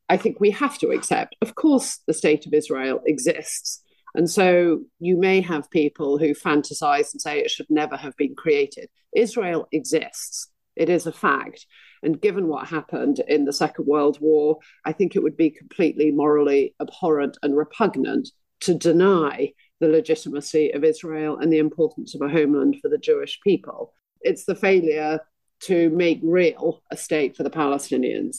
I 0.10 0.18
think 0.18 0.40
we 0.40 0.52
have 0.52 0.78
to 0.80 0.90
accept, 0.90 1.36
of 1.42 1.56
course, 1.56 2.00
the 2.08 2.14
state 2.14 2.48
of 2.48 2.54
Israel 2.54 3.02
exists. 3.06 3.84
And 4.18 4.28
so 4.28 4.82
you 5.00 5.16
may 5.16 5.42
have 5.42 5.70
people 5.70 6.18
who 6.18 6.34
fantasize 6.34 7.14
and 7.14 7.22
say 7.22 7.40
it 7.40 7.52
should 7.52 7.68
never 7.70 7.96
have 7.96 8.18
been 8.18 8.34
created. 8.36 8.90
Israel 9.16 9.68
exists, 9.72 10.48
it 10.76 10.90
is 10.90 11.06
a 11.06 11.12
fact. 11.12 11.68
And 12.02 12.20
given 12.20 12.48
what 12.48 12.68
happened 12.68 13.22
in 13.28 13.46
the 13.46 13.54
Second 13.54 13.86
World 13.86 14.18
War, 14.20 14.58
I 14.84 14.92
think 14.92 15.16
it 15.16 15.22
would 15.22 15.38
be 15.38 15.52
completely 15.52 16.12
morally 16.12 16.74
abhorrent 16.82 17.38
and 17.44 17.56
repugnant 17.56 18.30
to 18.62 18.74
deny 18.74 19.54
the 19.80 19.88
legitimacy 19.88 20.72
of 20.72 20.84
Israel 20.84 21.38
and 21.38 21.54
the 21.54 21.60
importance 21.60 22.16
of 22.16 22.22
a 22.22 22.30
homeland 22.30 22.78
for 22.82 22.90
the 22.90 22.98
Jewish 22.98 23.40
people. 23.42 23.94
It's 24.22 24.46
the 24.46 24.56
failure 24.56 25.20
to 25.66 25.92
make 25.92 26.20
real 26.24 26.82
a 26.92 26.98
state 26.98 27.38
for 27.38 27.44
the 27.44 27.52
Palestinians. 27.52 28.38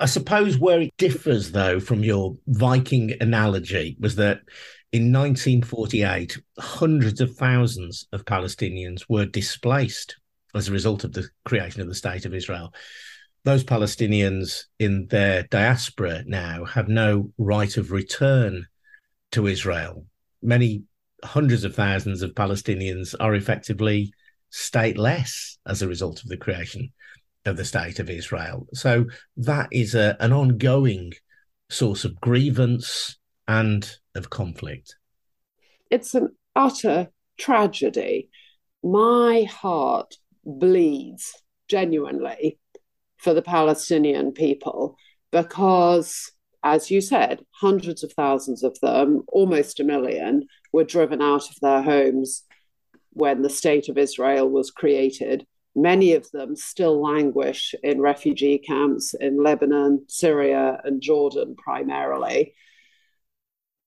I 0.00 0.06
suppose 0.06 0.58
where 0.58 0.82
it 0.82 0.92
differs, 0.96 1.50
though, 1.52 1.80
from 1.80 2.04
your 2.04 2.36
Viking 2.46 3.14
analogy 3.20 3.96
was 3.98 4.14
that 4.16 4.42
in 4.92 5.12
1948, 5.12 6.38
hundreds 6.58 7.20
of 7.20 7.36
thousands 7.36 8.06
of 8.12 8.24
Palestinians 8.24 9.02
were 9.08 9.26
displaced 9.26 10.16
as 10.54 10.68
a 10.68 10.72
result 10.72 11.04
of 11.04 11.12
the 11.12 11.28
creation 11.44 11.82
of 11.82 11.88
the 11.88 11.94
State 11.94 12.24
of 12.24 12.32
Israel. 12.32 12.72
Those 13.44 13.64
Palestinians 13.64 14.64
in 14.78 15.06
their 15.06 15.42
diaspora 15.44 16.24
now 16.26 16.64
have 16.64 16.88
no 16.88 17.32
right 17.36 17.76
of 17.76 17.92
return 17.92 18.66
to 19.32 19.46
Israel. 19.46 20.06
Many 20.42 20.84
hundreds 21.22 21.64
of 21.64 21.74
thousands 21.74 22.22
of 22.22 22.34
Palestinians 22.34 23.14
are 23.20 23.34
effectively 23.34 24.12
stateless 24.50 25.58
as 25.66 25.82
a 25.82 25.88
result 25.88 26.22
of 26.22 26.28
the 26.28 26.36
creation 26.36 26.92
of 27.44 27.58
the 27.58 27.64
state 27.64 27.98
of 27.98 28.08
Israel. 28.08 28.66
So 28.72 29.06
that 29.36 29.68
is 29.70 29.94
a, 29.94 30.16
an 30.20 30.32
ongoing 30.32 31.12
source 31.68 32.04
of 32.04 32.20
grievance 32.20 33.18
and 33.46 33.90
of 34.18 34.30
conflict. 34.30 34.96
It's 35.90 36.14
an 36.14 36.36
utter 36.54 37.08
tragedy. 37.38 38.28
My 38.82 39.44
heart 39.44 40.16
bleeds 40.44 41.34
genuinely 41.68 42.58
for 43.16 43.32
the 43.34 43.42
Palestinian 43.42 44.32
people 44.32 44.96
because, 45.30 46.30
as 46.62 46.90
you 46.90 47.00
said, 47.00 47.40
hundreds 47.52 48.04
of 48.04 48.12
thousands 48.12 48.62
of 48.62 48.78
them, 48.80 49.22
almost 49.28 49.80
a 49.80 49.84
million, 49.84 50.46
were 50.72 50.84
driven 50.84 51.22
out 51.22 51.48
of 51.48 51.56
their 51.60 51.82
homes 51.82 52.44
when 53.10 53.42
the 53.42 53.50
state 53.50 53.88
of 53.88 53.98
Israel 53.98 54.48
was 54.48 54.70
created 54.70 55.46
Many 55.80 56.14
of 56.14 56.28
them 56.32 56.56
still 56.56 57.00
languish 57.00 57.72
in 57.84 58.00
refugee 58.00 58.58
camps 58.58 59.14
in 59.14 59.40
Lebanon, 59.40 60.06
Syria, 60.08 60.80
and 60.82 61.00
Jordan 61.00 61.54
primarily. 61.56 62.52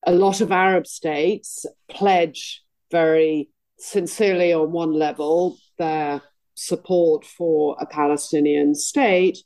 A 0.05 0.13
lot 0.13 0.41
of 0.41 0.51
Arab 0.51 0.87
states 0.87 1.65
pledge 1.89 2.63
very 2.91 3.49
sincerely, 3.77 4.53
on 4.53 4.71
one 4.71 4.93
level, 4.93 5.57
their 5.77 6.21
support 6.55 7.25
for 7.25 7.75
a 7.79 7.85
Palestinian 7.85 8.75
state. 8.75 9.39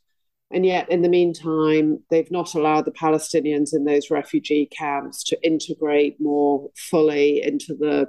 And 0.52 0.66
yet, 0.66 0.90
in 0.90 1.02
the 1.02 1.10
meantime, 1.10 2.04
they've 2.10 2.32
not 2.32 2.54
allowed 2.54 2.86
the 2.86 2.92
Palestinians 2.92 3.74
in 3.74 3.86
those 3.86 4.12
refugee 4.12 4.68
camps 4.68 5.24
to 5.26 5.46
integrate 5.46 6.18
more 6.20 6.70
fully 6.76 7.42
into 7.42 7.76
the 7.76 8.08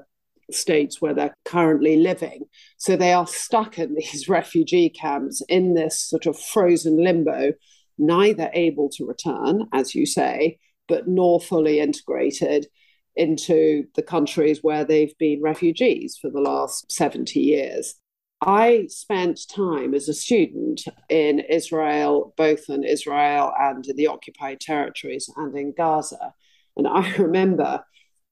states 0.51 1.01
where 1.01 1.15
they're 1.15 1.35
currently 1.45 1.97
living. 1.97 2.45
So 2.79 2.97
they 2.97 3.13
are 3.13 3.27
stuck 3.27 3.79
in 3.79 3.95
these 3.97 4.29
refugee 4.29 4.91
camps 4.91 5.43
in 5.49 5.75
this 5.75 5.99
sort 6.01 6.27
of 6.27 6.39
frozen 6.39 7.03
limbo, 7.03 7.53
neither 7.99 8.51
able 8.53 8.91
to 8.91 9.07
return, 9.07 9.69
as 9.73 9.95
you 9.95 10.07
say, 10.07 10.59
but 10.89 11.09
nor 11.09 11.41
fully 11.41 11.81
integrated 11.81 12.67
into 13.15 13.85
the 13.95 14.03
countries 14.03 14.63
where 14.63 14.85
they've 14.85 15.17
been 15.19 15.41
refugees 15.43 16.19
for 16.21 16.31
the 16.31 16.41
last 16.41 16.91
70 16.93 17.41
years. 17.41 17.95
I 18.43 18.87
spent 18.91 19.41
time 19.49 19.95
as 19.95 20.09
a 20.09 20.15
student 20.15 20.83
in 21.09 21.41
Israel, 21.41 22.35
both 22.37 22.69
in 22.69 22.85
Israel 22.85 23.53
and 23.59 23.87
in 23.87 23.97
the 23.97 24.09
occupied 24.09 24.61
territories 24.61 25.31
and 25.37 25.57
in 25.57 25.73
Gaza. 25.75 26.35
And 26.77 26.87
I 26.87 27.15
remember 27.17 27.83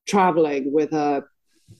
traveling 0.07 0.73
with 0.73 0.93
a 0.93 1.25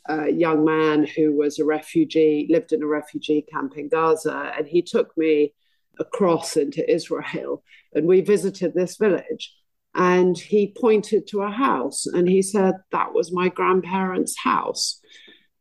a 0.09 0.31
young 0.31 0.65
man 0.65 1.07
who 1.07 1.37
was 1.37 1.59
a 1.59 1.65
refugee, 1.65 2.47
lived 2.51 2.73
in 2.73 2.83
a 2.83 2.87
refugee 2.87 3.43
camp 3.53 3.77
in 3.77 3.89
Gaza, 3.89 4.53
and 4.57 4.67
he 4.67 4.83
took 4.83 5.17
me 5.17 5.55
across 5.99 6.57
into 6.57 6.91
Israel. 6.91 7.63
And 7.93 8.07
we 8.07 8.21
visited 8.21 8.75
this 8.75 8.97
village. 8.97 9.55
And 9.95 10.37
he 10.37 10.75
pointed 10.79 11.27
to 11.29 11.43
a 11.43 11.51
house 11.51 12.07
and 12.07 12.29
he 12.29 12.43
said, 12.43 12.75
That 12.93 13.15
was 13.15 13.33
my 13.33 13.49
grandparents' 13.49 14.37
house. 14.39 15.01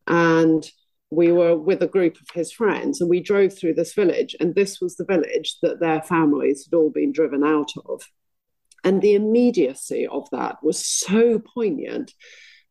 And 0.07 0.69
we 1.11 1.31
were 1.31 1.55
with 1.55 1.83
a 1.83 1.87
group 1.87 2.15
of 2.15 2.27
his 2.33 2.51
friends 2.51 2.99
and 2.99 3.09
we 3.09 3.21
drove 3.21 3.57
through 3.57 3.75
this 3.75 3.93
village. 3.93 4.35
And 4.39 4.55
this 4.55 4.81
was 4.81 4.95
the 4.95 5.05
village 5.05 5.57
that 5.61 5.79
their 5.79 6.01
families 6.01 6.65
had 6.65 6.75
all 6.75 6.89
been 6.89 7.11
driven 7.11 7.43
out 7.43 7.71
of. 7.85 8.03
And 8.83 9.01
the 9.01 9.13
immediacy 9.13 10.07
of 10.07 10.27
that 10.31 10.57
was 10.63 10.83
so 10.83 11.39
poignant 11.39 12.13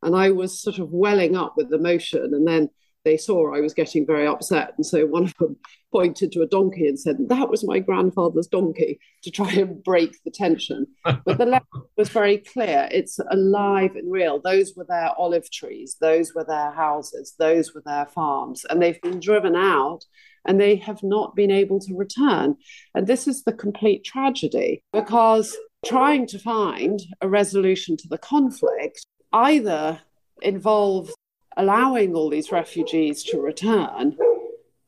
and 0.03 0.15
I 0.15 0.31
was 0.31 0.61
sort 0.61 0.79
of 0.79 0.91
welling 0.91 1.35
up 1.35 1.55
with 1.55 1.73
emotion. 1.73 2.33
And 2.33 2.47
then 2.47 2.69
they 3.03 3.17
saw 3.17 3.53
I 3.53 3.61
was 3.61 3.73
getting 3.73 4.05
very 4.05 4.27
upset. 4.27 4.73
And 4.77 4.85
so 4.85 5.05
one 5.05 5.23
of 5.23 5.33
them 5.39 5.57
pointed 5.91 6.31
to 6.31 6.41
a 6.41 6.47
donkey 6.47 6.87
and 6.87 6.99
said, 6.99 7.17
That 7.29 7.49
was 7.49 7.65
my 7.65 7.79
grandfather's 7.79 8.47
donkey 8.47 8.99
to 9.23 9.31
try 9.31 9.51
and 9.51 9.83
break 9.83 10.15
the 10.23 10.31
tension. 10.31 10.87
but 11.03 11.37
the 11.37 11.45
letter 11.45 11.65
was 11.97 12.09
very 12.09 12.37
clear 12.37 12.87
it's 12.91 13.19
alive 13.29 13.95
and 13.95 14.11
real. 14.11 14.39
Those 14.39 14.73
were 14.75 14.85
their 14.87 15.11
olive 15.17 15.49
trees, 15.51 15.97
those 15.99 16.33
were 16.33 16.45
their 16.45 16.71
houses, 16.71 17.35
those 17.37 17.73
were 17.73 17.83
their 17.85 18.05
farms. 18.07 18.65
And 18.69 18.81
they've 18.81 19.01
been 19.01 19.19
driven 19.19 19.55
out 19.55 20.05
and 20.45 20.59
they 20.59 20.75
have 20.77 21.03
not 21.03 21.35
been 21.35 21.51
able 21.51 21.79
to 21.79 21.95
return. 21.95 22.55
And 22.95 23.07
this 23.07 23.27
is 23.27 23.43
the 23.43 23.53
complete 23.53 24.03
tragedy 24.03 24.83
because 24.91 25.55
trying 25.85 26.27
to 26.27 26.39
find 26.39 27.01
a 27.21 27.29
resolution 27.29 27.97
to 27.97 28.07
the 28.07 28.17
conflict 28.17 29.05
either 29.31 29.99
involve 30.41 31.11
allowing 31.57 32.15
all 32.15 32.29
these 32.29 32.51
refugees 32.51 33.23
to 33.23 33.39
return, 33.39 34.17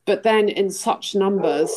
but 0.04 0.22
then 0.22 0.48
in 0.48 0.70
such 0.70 1.14
numbers 1.14 1.70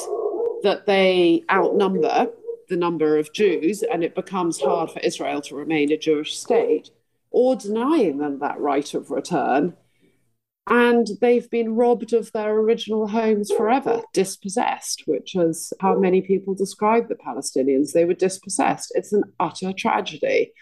that 0.63 0.85
they 0.85 1.43
outnumber 1.51 2.29
the 2.69 2.77
number 2.77 3.17
of 3.17 3.33
Jews 3.33 3.81
and 3.83 4.03
it 4.03 4.13
becomes 4.13 4.59
hard 4.59 4.91
for 4.91 4.99
Israel 4.99 5.41
to 5.43 5.55
remain 5.55 5.91
a 5.91 5.97
Jewish 5.97 6.37
state, 6.37 6.91
or 7.31 7.55
denying 7.55 8.17
them 8.17 8.39
that 8.39 8.59
right 8.59 8.93
of 8.93 9.11
return. 9.11 9.75
And 10.67 11.07
they've 11.19 11.49
been 11.49 11.75
robbed 11.75 12.13
of 12.13 12.31
their 12.31 12.53
original 12.53 13.07
homes 13.07 13.51
forever, 13.51 14.03
dispossessed, 14.13 15.03
which 15.07 15.35
is 15.35 15.73
how 15.79 15.97
many 15.97 16.21
people 16.21 16.53
describe 16.53 17.07
the 17.07 17.15
Palestinians. 17.15 17.91
They 17.91 18.05
were 18.05 18.13
dispossessed. 18.13 18.91
It's 18.93 19.11
an 19.11 19.23
utter 19.39 19.73
tragedy. 19.73 20.53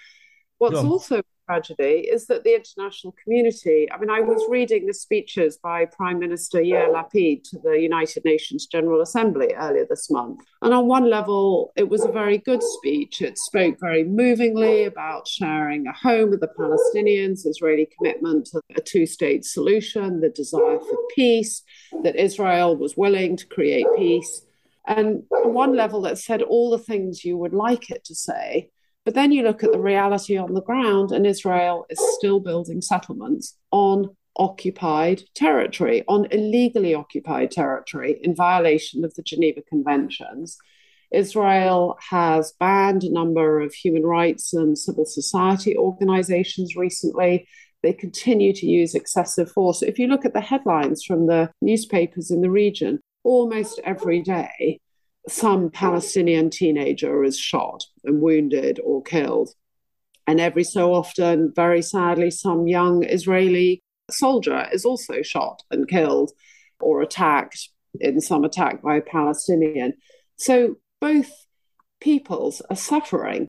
What's 0.60 0.78
also 0.78 1.22
tragedy 1.48 2.08
is 2.12 2.28
that 2.28 2.44
the 2.44 2.56
international 2.56 3.16
community, 3.24 3.88
I 3.92 3.98
mean, 3.98 4.10
I 4.10 4.20
was 4.20 4.44
reading 4.50 4.86
the 4.86 4.94
speeches 4.94 5.58
by 5.58 5.86
Prime 5.86 6.20
Minister 6.20 6.60
Yair 6.60 6.94
Lapid 6.94 7.44
to 7.50 7.60
the 7.60 7.80
United 7.80 8.26
Nations 8.26 8.66
General 8.66 9.02
Assembly 9.02 9.54
earlier 9.56 9.86
this 9.90 10.12
month. 10.12 10.42
And 10.62 10.74
on 10.74 10.88
one 10.88 11.10
level, 11.10 11.72
it 11.76 11.88
was 11.88 12.04
a 12.04 12.12
very 12.12 12.38
good 12.38 12.62
speech. 12.62 13.22
It 13.22 13.38
spoke 13.38 13.78
very 13.80 14.04
movingly 14.04 14.84
about 14.84 15.28
sharing 15.28 15.88
a 15.88 15.94
home 15.94 16.32
with 16.32 16.42
the 16.42 16.50
Palestinians, 16.60 17.48
Israeli 17.48 17.88
commitment 17.98 18.48
to 18.48 18.62
a 18.76 18.82
two 18.82 19.06
state 19.06 19.46
solution, 19.46 20.20
the 20.20 20.30
desire 20.30 20.80
for 20.80 20.98
peace, 21.16 21.64
that 22.04 22.16
Israel 22.16 22.76
was 22.76 22.98
willing 22.98 23.38
to 23.38 23.46
create 23.48 23.88
peace. 23.96 24.44
And 24.86 25.24
on 25.32 25.54
one 25.54 25.76
level, 25.76 26.06
it 26.06 26.18
said 26.18 26.42
all 26.42 26.72
the 26.72 26.78
things 26.78 27.24
you 27.24 27.38
would 27.38 27.54
like 27.54 27.90
it 27.90 28.04
to 28.06 28.16
say. 28.16 28.70
But 29.08 29.13
then 29.13 29.32
you 29.32 29.41
look 29.43 29.63
at 29.63 29.72
the 29.72 29.80
reality 29.80 30.36
on 30.36 30.54
the 30.54 30.62
ground, 30.62 31.13
and 31.13 31.26
Israel 31.26 31.86
is 31.89 31.98
still 32.17 32.41
building 32.41 32.82
settlements 32.82 33.56
on 33.72 34.17
occupied 34.36 35.24
territory, 35.34 36.04
on 36.10 36.28
illegally 36.30 36.93
occupied 36.93 37.52
territory 37.52 38.20
in 38.22 38.36
violation 38.36 39.06
of 39.06 39.13
the 39.13 39.22
Geneva 39.22 39.62
Conventions. 39.62 40.58
Israel 41.10 41.98
has 42.10 42.52
banned 42.60 43.06
a 43.06 43.13
number 43.13 43.62
of 43.62 43.74
human 43.74 44.04
rights 44.04 44.52
and 44.52 44.78
civil 44.78 45.06
society 45.06 45.78
organizations 45.78 46.76
recently. 46.76 47.48
They 47.84 47.93
continue 47.93 48.52
to 48.52 48.65
use 48.65 48.93
excessive 48.93 49.50
force. 49.50 49.82
If 49.82 50.00
you 50.00 50.08
look 50.08 50.26
at 50.26 50.34
the 50.34 50.41
headlines 50.41 51.06
from 51.06 51.28
the 51.28 51.50
newspapers 51.62 52.30
in 52.30 52.41
the 52.41 52.52
region, 52.52 53.00
almost 53.24 53.80
every 53.86 54.22
day, 54.22 54.82
some 55.28 55.70
Palestinian 55.70 56.50
teenager 56.50 57.24
is 57.24 57.38
shot 57.38 57.84
and 58.04 58.22
wounded 58.22 58.80
or 58.84 59.04
killed. 59.04 59.50
And 60.26 60.40
every 60.40 60.63
so 60.63 60.94
often, 60.94 61.54
very 61.56 61.82
sadly, 61.82 62.32
some 62.32 62.68
young 62.68 63.04
Israeli 63.04 63.82
soldier 64.10 64.68
is 64.72 64.86
also 64.86 65.22
shot 65.22 65.63
and 65.72 65.88
killed 65.88 66.32
or 66.80 67.02
attacked 67.02 67.70
in 68.00 68.22
some 68.22 68.44
attack 68.44 68.82
by 68.82 68.98
a 68.98 69.02
Palestinian. 69.02 69.94
So 70.38 70.76
both 71.02 71.32
peoples 72.00 72.62
are 72.70 72.76
suffering. 72.76 73.48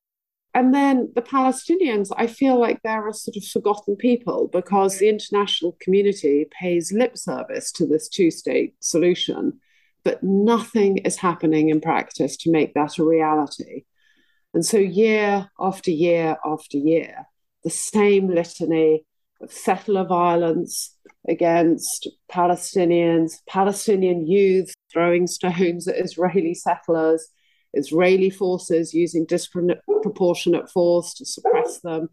And 0.54 0.74
then 0.74 1.12
the 1.14 1.22
Palestinians, 1.22 2.08
I 2.16 2.26
feel 2.26 2.58
like 2.58 2.80
they're 2.82 3.08
a 3.08 3.14
sort 3.14 3.36
of 3.36 3.44
forgotten 3.44 3.96
people 3.96 4.48
because 4.50 4.98
the 4.98 5.08
international 5.08 5.76
community 5.80 6.46
pays 6.58 6.92
lip 6.92 7.18
service 7.18 7.70
to 7.72 7.86
this 7.86 8.08
two 8.08 8.30
state 8.30 8.74
solution 8.80 9.60
but 10.08 10.22
nothing 10.22 10.96
is 10.96 11.18
happening 11.18 11.68
in 11.68 11.82
practice 11.82 12.34
to 12.34 12.50
make 12.50 12.72
that 12.72 12.96
a 12.96 13.04
reality. 13.04 13.84
And 14.54 14.64
so, 14.64 14.78
year 14.78 15.50
after 15.60 15.90
year 15.90 16.38
after 16.46 16.78
year, 16.78 17.26
the 17.62 17.68
same 17.68 18.26
litany 18.34 19.04
of 19.42 19.52
settler 19.52 20.06
violence 20.06 20.96
against 21.28 22.08
Palestinians, 22.32 23.32
Palestinian 23.46 24.26
youth 24.26 24.72
throwing 24.90 25.26
stones 25.26 25.86
at 25.86 26.02
Israeli 26.02 26.54
settlers, 26.54 27.28
Israeli 27.74 28.30
forces 28.30 28.94
using 28.94 29.26
disproportionate 29.26 30.70
force 30.70 31.12
to 31.16 31.26
suppress 31.26 31.80
them, 31.80 32.08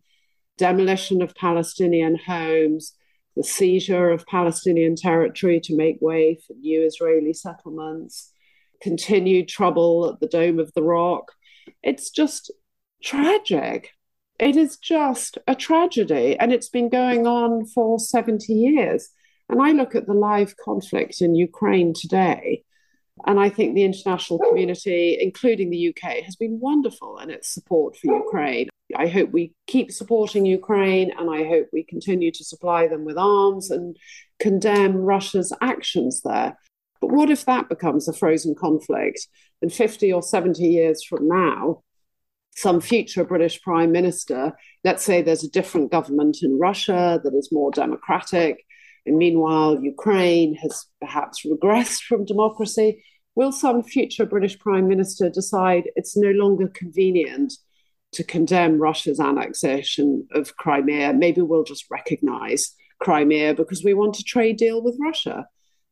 demolition 0.57 1.21
of 1.21 1.33
Palestinian 1.35 2.17
homes, 2.17 2.91
the 3.35 3.43
seizure 3.43 4.09
of 4.09 4.25
Palestinian 4.27 4.95
territory 4.95 5.59
to 5.61 5.75
make 5.75 5.97
way 6.01 6.39
for 6.45 6.53
new 6.53 6.83
Israeli 6.83 7.33
settlements, 7.33 8.31
continued 8.81 9.47
trouble 9.47 10.09
at 10.11 10.19
the 10.19 10.27
Dome 10.27 10.59
of 10.59 10.71
the 10.73 10.83
Rock. 10.83 11.31
It's 11.83 12.09
just 12.09 12.51
tragic. 13.03 13.91
It 14.39 14.55
is 14.55 14.77
just 14.77 15.37
a 15.47 15.55
tragedy. 15.55 16.37
And 16.39 16.53
it's 16.53 16.69
been 16.69 16.89
going 16.89 17.27
on 17.27 17.65
for 17.65 17.99
70 17.99 18.53
years. 18.53 19.09
And 19.49 19.61
I 19.61 19.71
look 19.71 19.95
at 19.95 20.07
the 20.07 20.13
live 20.13 20.55
conflict 20.57 21.21
in 21.21 21.35
Ukraine 21.35 21.93
today, 21.93 22.63
and 23.25 23.39
I 23.39 23.49
think 23.49 23.75
the 23.75 23.83
international 23.83 24.39
community, 24.39 25.17
including 25.21 25.69
the 25.69 25.89
UK, 25.89 26.23
has 26.23 26.35
been 26.35 26.59
wonderful 26.59 27.19
in 27.19 27.29
its 27.29 27.53
support 27.53 27.95
for 27.95 28.13
Ukraine. 28.13 28.69
I 28.95 29.07
hope 29.07 29.31
we 29.31 29.53
keep 29.67 29.91
supporting 29.91 30.45
Ukraine 30.45 31.11
and 31.17 31.29
I 31.29 31.47
hope 31.47 31.67
we 31.73 31.83
continue 31.83 32.31
to 32.31 32.43
supply 32.43 32.87
them 32.87 33.03
with 33.03 33.17
arms 33.17 33.71
and 33.71 33.97
condemn 34.39 34.97
Russia's 34.97 35.51
actions 35.61 36.21
there. 36.23 36.57
But 37.01 37.11
what 37.11 37.29
if 37.29 37.45
that 37.45 37.69
becomes 37.69 38.07
a 38.07 38.13
frozen 38.13 38.55
conflict? 38.55 39.27
And 39.61 39.73
50 39.73 40.13
or 40.13 40.21
70 40.21 40.61
years 40.63 41.03
from 41.03 41.27
now, 41.27 41.83
some 42.55 42.79
future 42.79 43.23
British 43.23 43.61
Prime 43.61 43.91
Minister, 43.91 44.53
let's 44.83 45.03
say 45.03 45.21
there's 45.21 45.43
a 45.43 45.49
different 45.49 45.91
government 45.91 46.37
in 46.41 46.59
Russia 46.59 47.19
that 47.23 47.33
is 47.33 47.49
more 47.51 47.71
democratic, 47.71 48.65
and 49.05 49.17
meanwhile, 49.17 49.79
Ukraine 49.83 50.55
has 50.55 50.85
perhaps 50.99 51.45
regressed 51.45 52.01
from 52.03 52.25
democracy. 52.25 53.03
Will 53.35 53.51
some 53.51 53.83
future 53.83 54.25
British 54.25 54.57
Prime 54.57 54.87
Minister 54.87 55.29
decide 55.29 55.89
it's 55.95 56.17
no 56.17 56.31
longer 56.31 56.67
convenient 56.69 57.53
to 58.15 58.23
condemn 58.23 58.79
Russia's 58.79 59.19
annexation 59.19 60.27
of 60.33 60.55
Crimea. 60.57 61.13
Maybe 61.13 61.41
we'll 61.41 61.63
just 61.63 61.85
recognize 61.89 62.73
Crimea 62.99 63.53
because 63.53 63.83
we 63.83 63.93
want 63.93 64.19
a 64.19 64.23
trade 64.23 64.57
deal 64.57 64.81
with 64.81 64.97
Russia. 64.99 65.47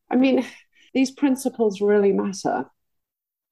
I 0.10 0.16
mean, 0.16 0.46
these 0.94 1.12
principles 1.12 1.82
really 1.82 2.12
matter. 2.12 2.66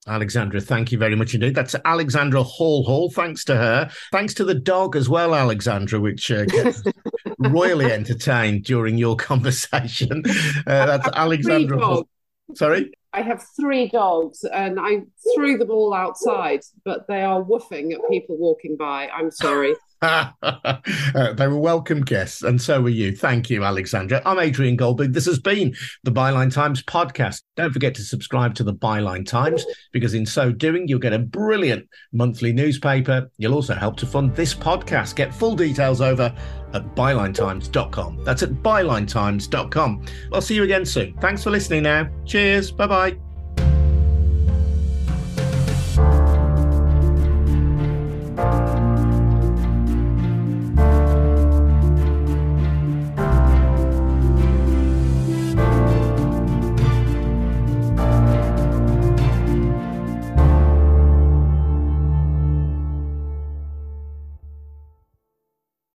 Alexandra, 0.08 0.60
thank 0.60 0.92
you 0.92 0.98
very 0.98 1.16
much 1.16 1.36
indeed. 1.36 1.54
That's 1.54 1.76
Alexandra 1.86 2.42
Hall 2.42 2.84
Hall. 2.84 3.12
Thanks 3.12 3.44
to 3.46 3.56
her. 3.56 3.90
Thanks 4.12 4.34
to 4.36 4.44
the 4.44 4.56
dog 4.56 4.96
as 4.96 5.08
well, 5.08 5.36
Alexandra, 5.36 6.00
which 6.00 6.32
uh, 6.32 6.46
gets 6.46 6.82
royally 7.40 7.92
entertained 7.92 8.64
during 8.64 8.98
your 8.98 9.16
conversation. 9.16 10.24
Uh, 10.66 10.86
that's 10.86 11.08
Alexandra 11.16 11.80
Hall. 11.80 12.08
Sorry? 12.56 12.92
I 13.14 13.22
have 13.22 13.46
three 13.60 13.90
dogs 13.90 14.44
and 14.46 14.80
I 14.80 15.04
threw 15.36 15.58
them 15.58 15.70
all 15.70 15.94
outside, 15.94 16.62
but 16.86 17.08
they 17.08 17.24
are 17.24 17.44
woofing 17.44 17.94
at 17.94 18.00
people 18.10 18.38
walking 18.38 18.78
by. 18.78 19.10
I'm 19.10 19.32
sorry. 19.32 19.76
they 20.02 21.48
were 21.48 21.60
welcome 21.60 22.02
guests, 22.02 22.42
and 22.42 22.60
so 22.60 22.82
were 22.82 22.90
you. 22.90 23.16
Thank 23.16 23.52
you, 23.52 23.64
Alexandra. 23.64 24.22
I'm 24.26 24.40
Adrian 24.40 24.76
Goldberg. 24.76 25.14
This 25.14 25.28
has 25.28 25.38
been 25.38 25.76
the 26.04 26.12
Byline 26.12 26.52
Times 26.52 26.82
podcast. 26.82 27.44
Don't 27.56 27.72
forget 27.72 27.94
to 27.96 28.02
subscribe 28.02 28.56
to 28.56 28.64
the 28.64 28.74
Byline 28.74 29.28
Times 29.28 29.64
because 29.92 30.16
in 30.16 30.26
so 30.26 30.52
doing, 30.52 30.88
you'll 30.88 30.98
get 31.00 31.14
a 31.14 31.20
brilliant 31.20 31.88
monthly 32.14 32.52
newspaper. 32.52 33.30
You'll 33.38 33.54
also 33.54 33.76
help 33.76 33.96
to 33.98 34.08
fund 34.08 34.36
this 34.36 34.56
podcast. 34.56 35.16
Get 35.16 35.34
full 35.36 35.56
details 35.56 36.02
over 36.02 36.36
at 36.74 36.96
bylinetimes.com. 36.96 38.24
That's 38.24 38.42
at 38.42 38.50
bylinetimes.com. 38.50 40.06
I'll 40.34 40.42
see 40.42 40.56
you 40.56 40.64
again 40.64 40.86
soon. 40.86 41.14
Thanks 41.20 41.44
for 41.44 41.52
listening 41.52 41.84
now. 41.84 42.10
Cheers. 42.26 42.72
Bye 42.72 42.88
bye. 42.88 43.31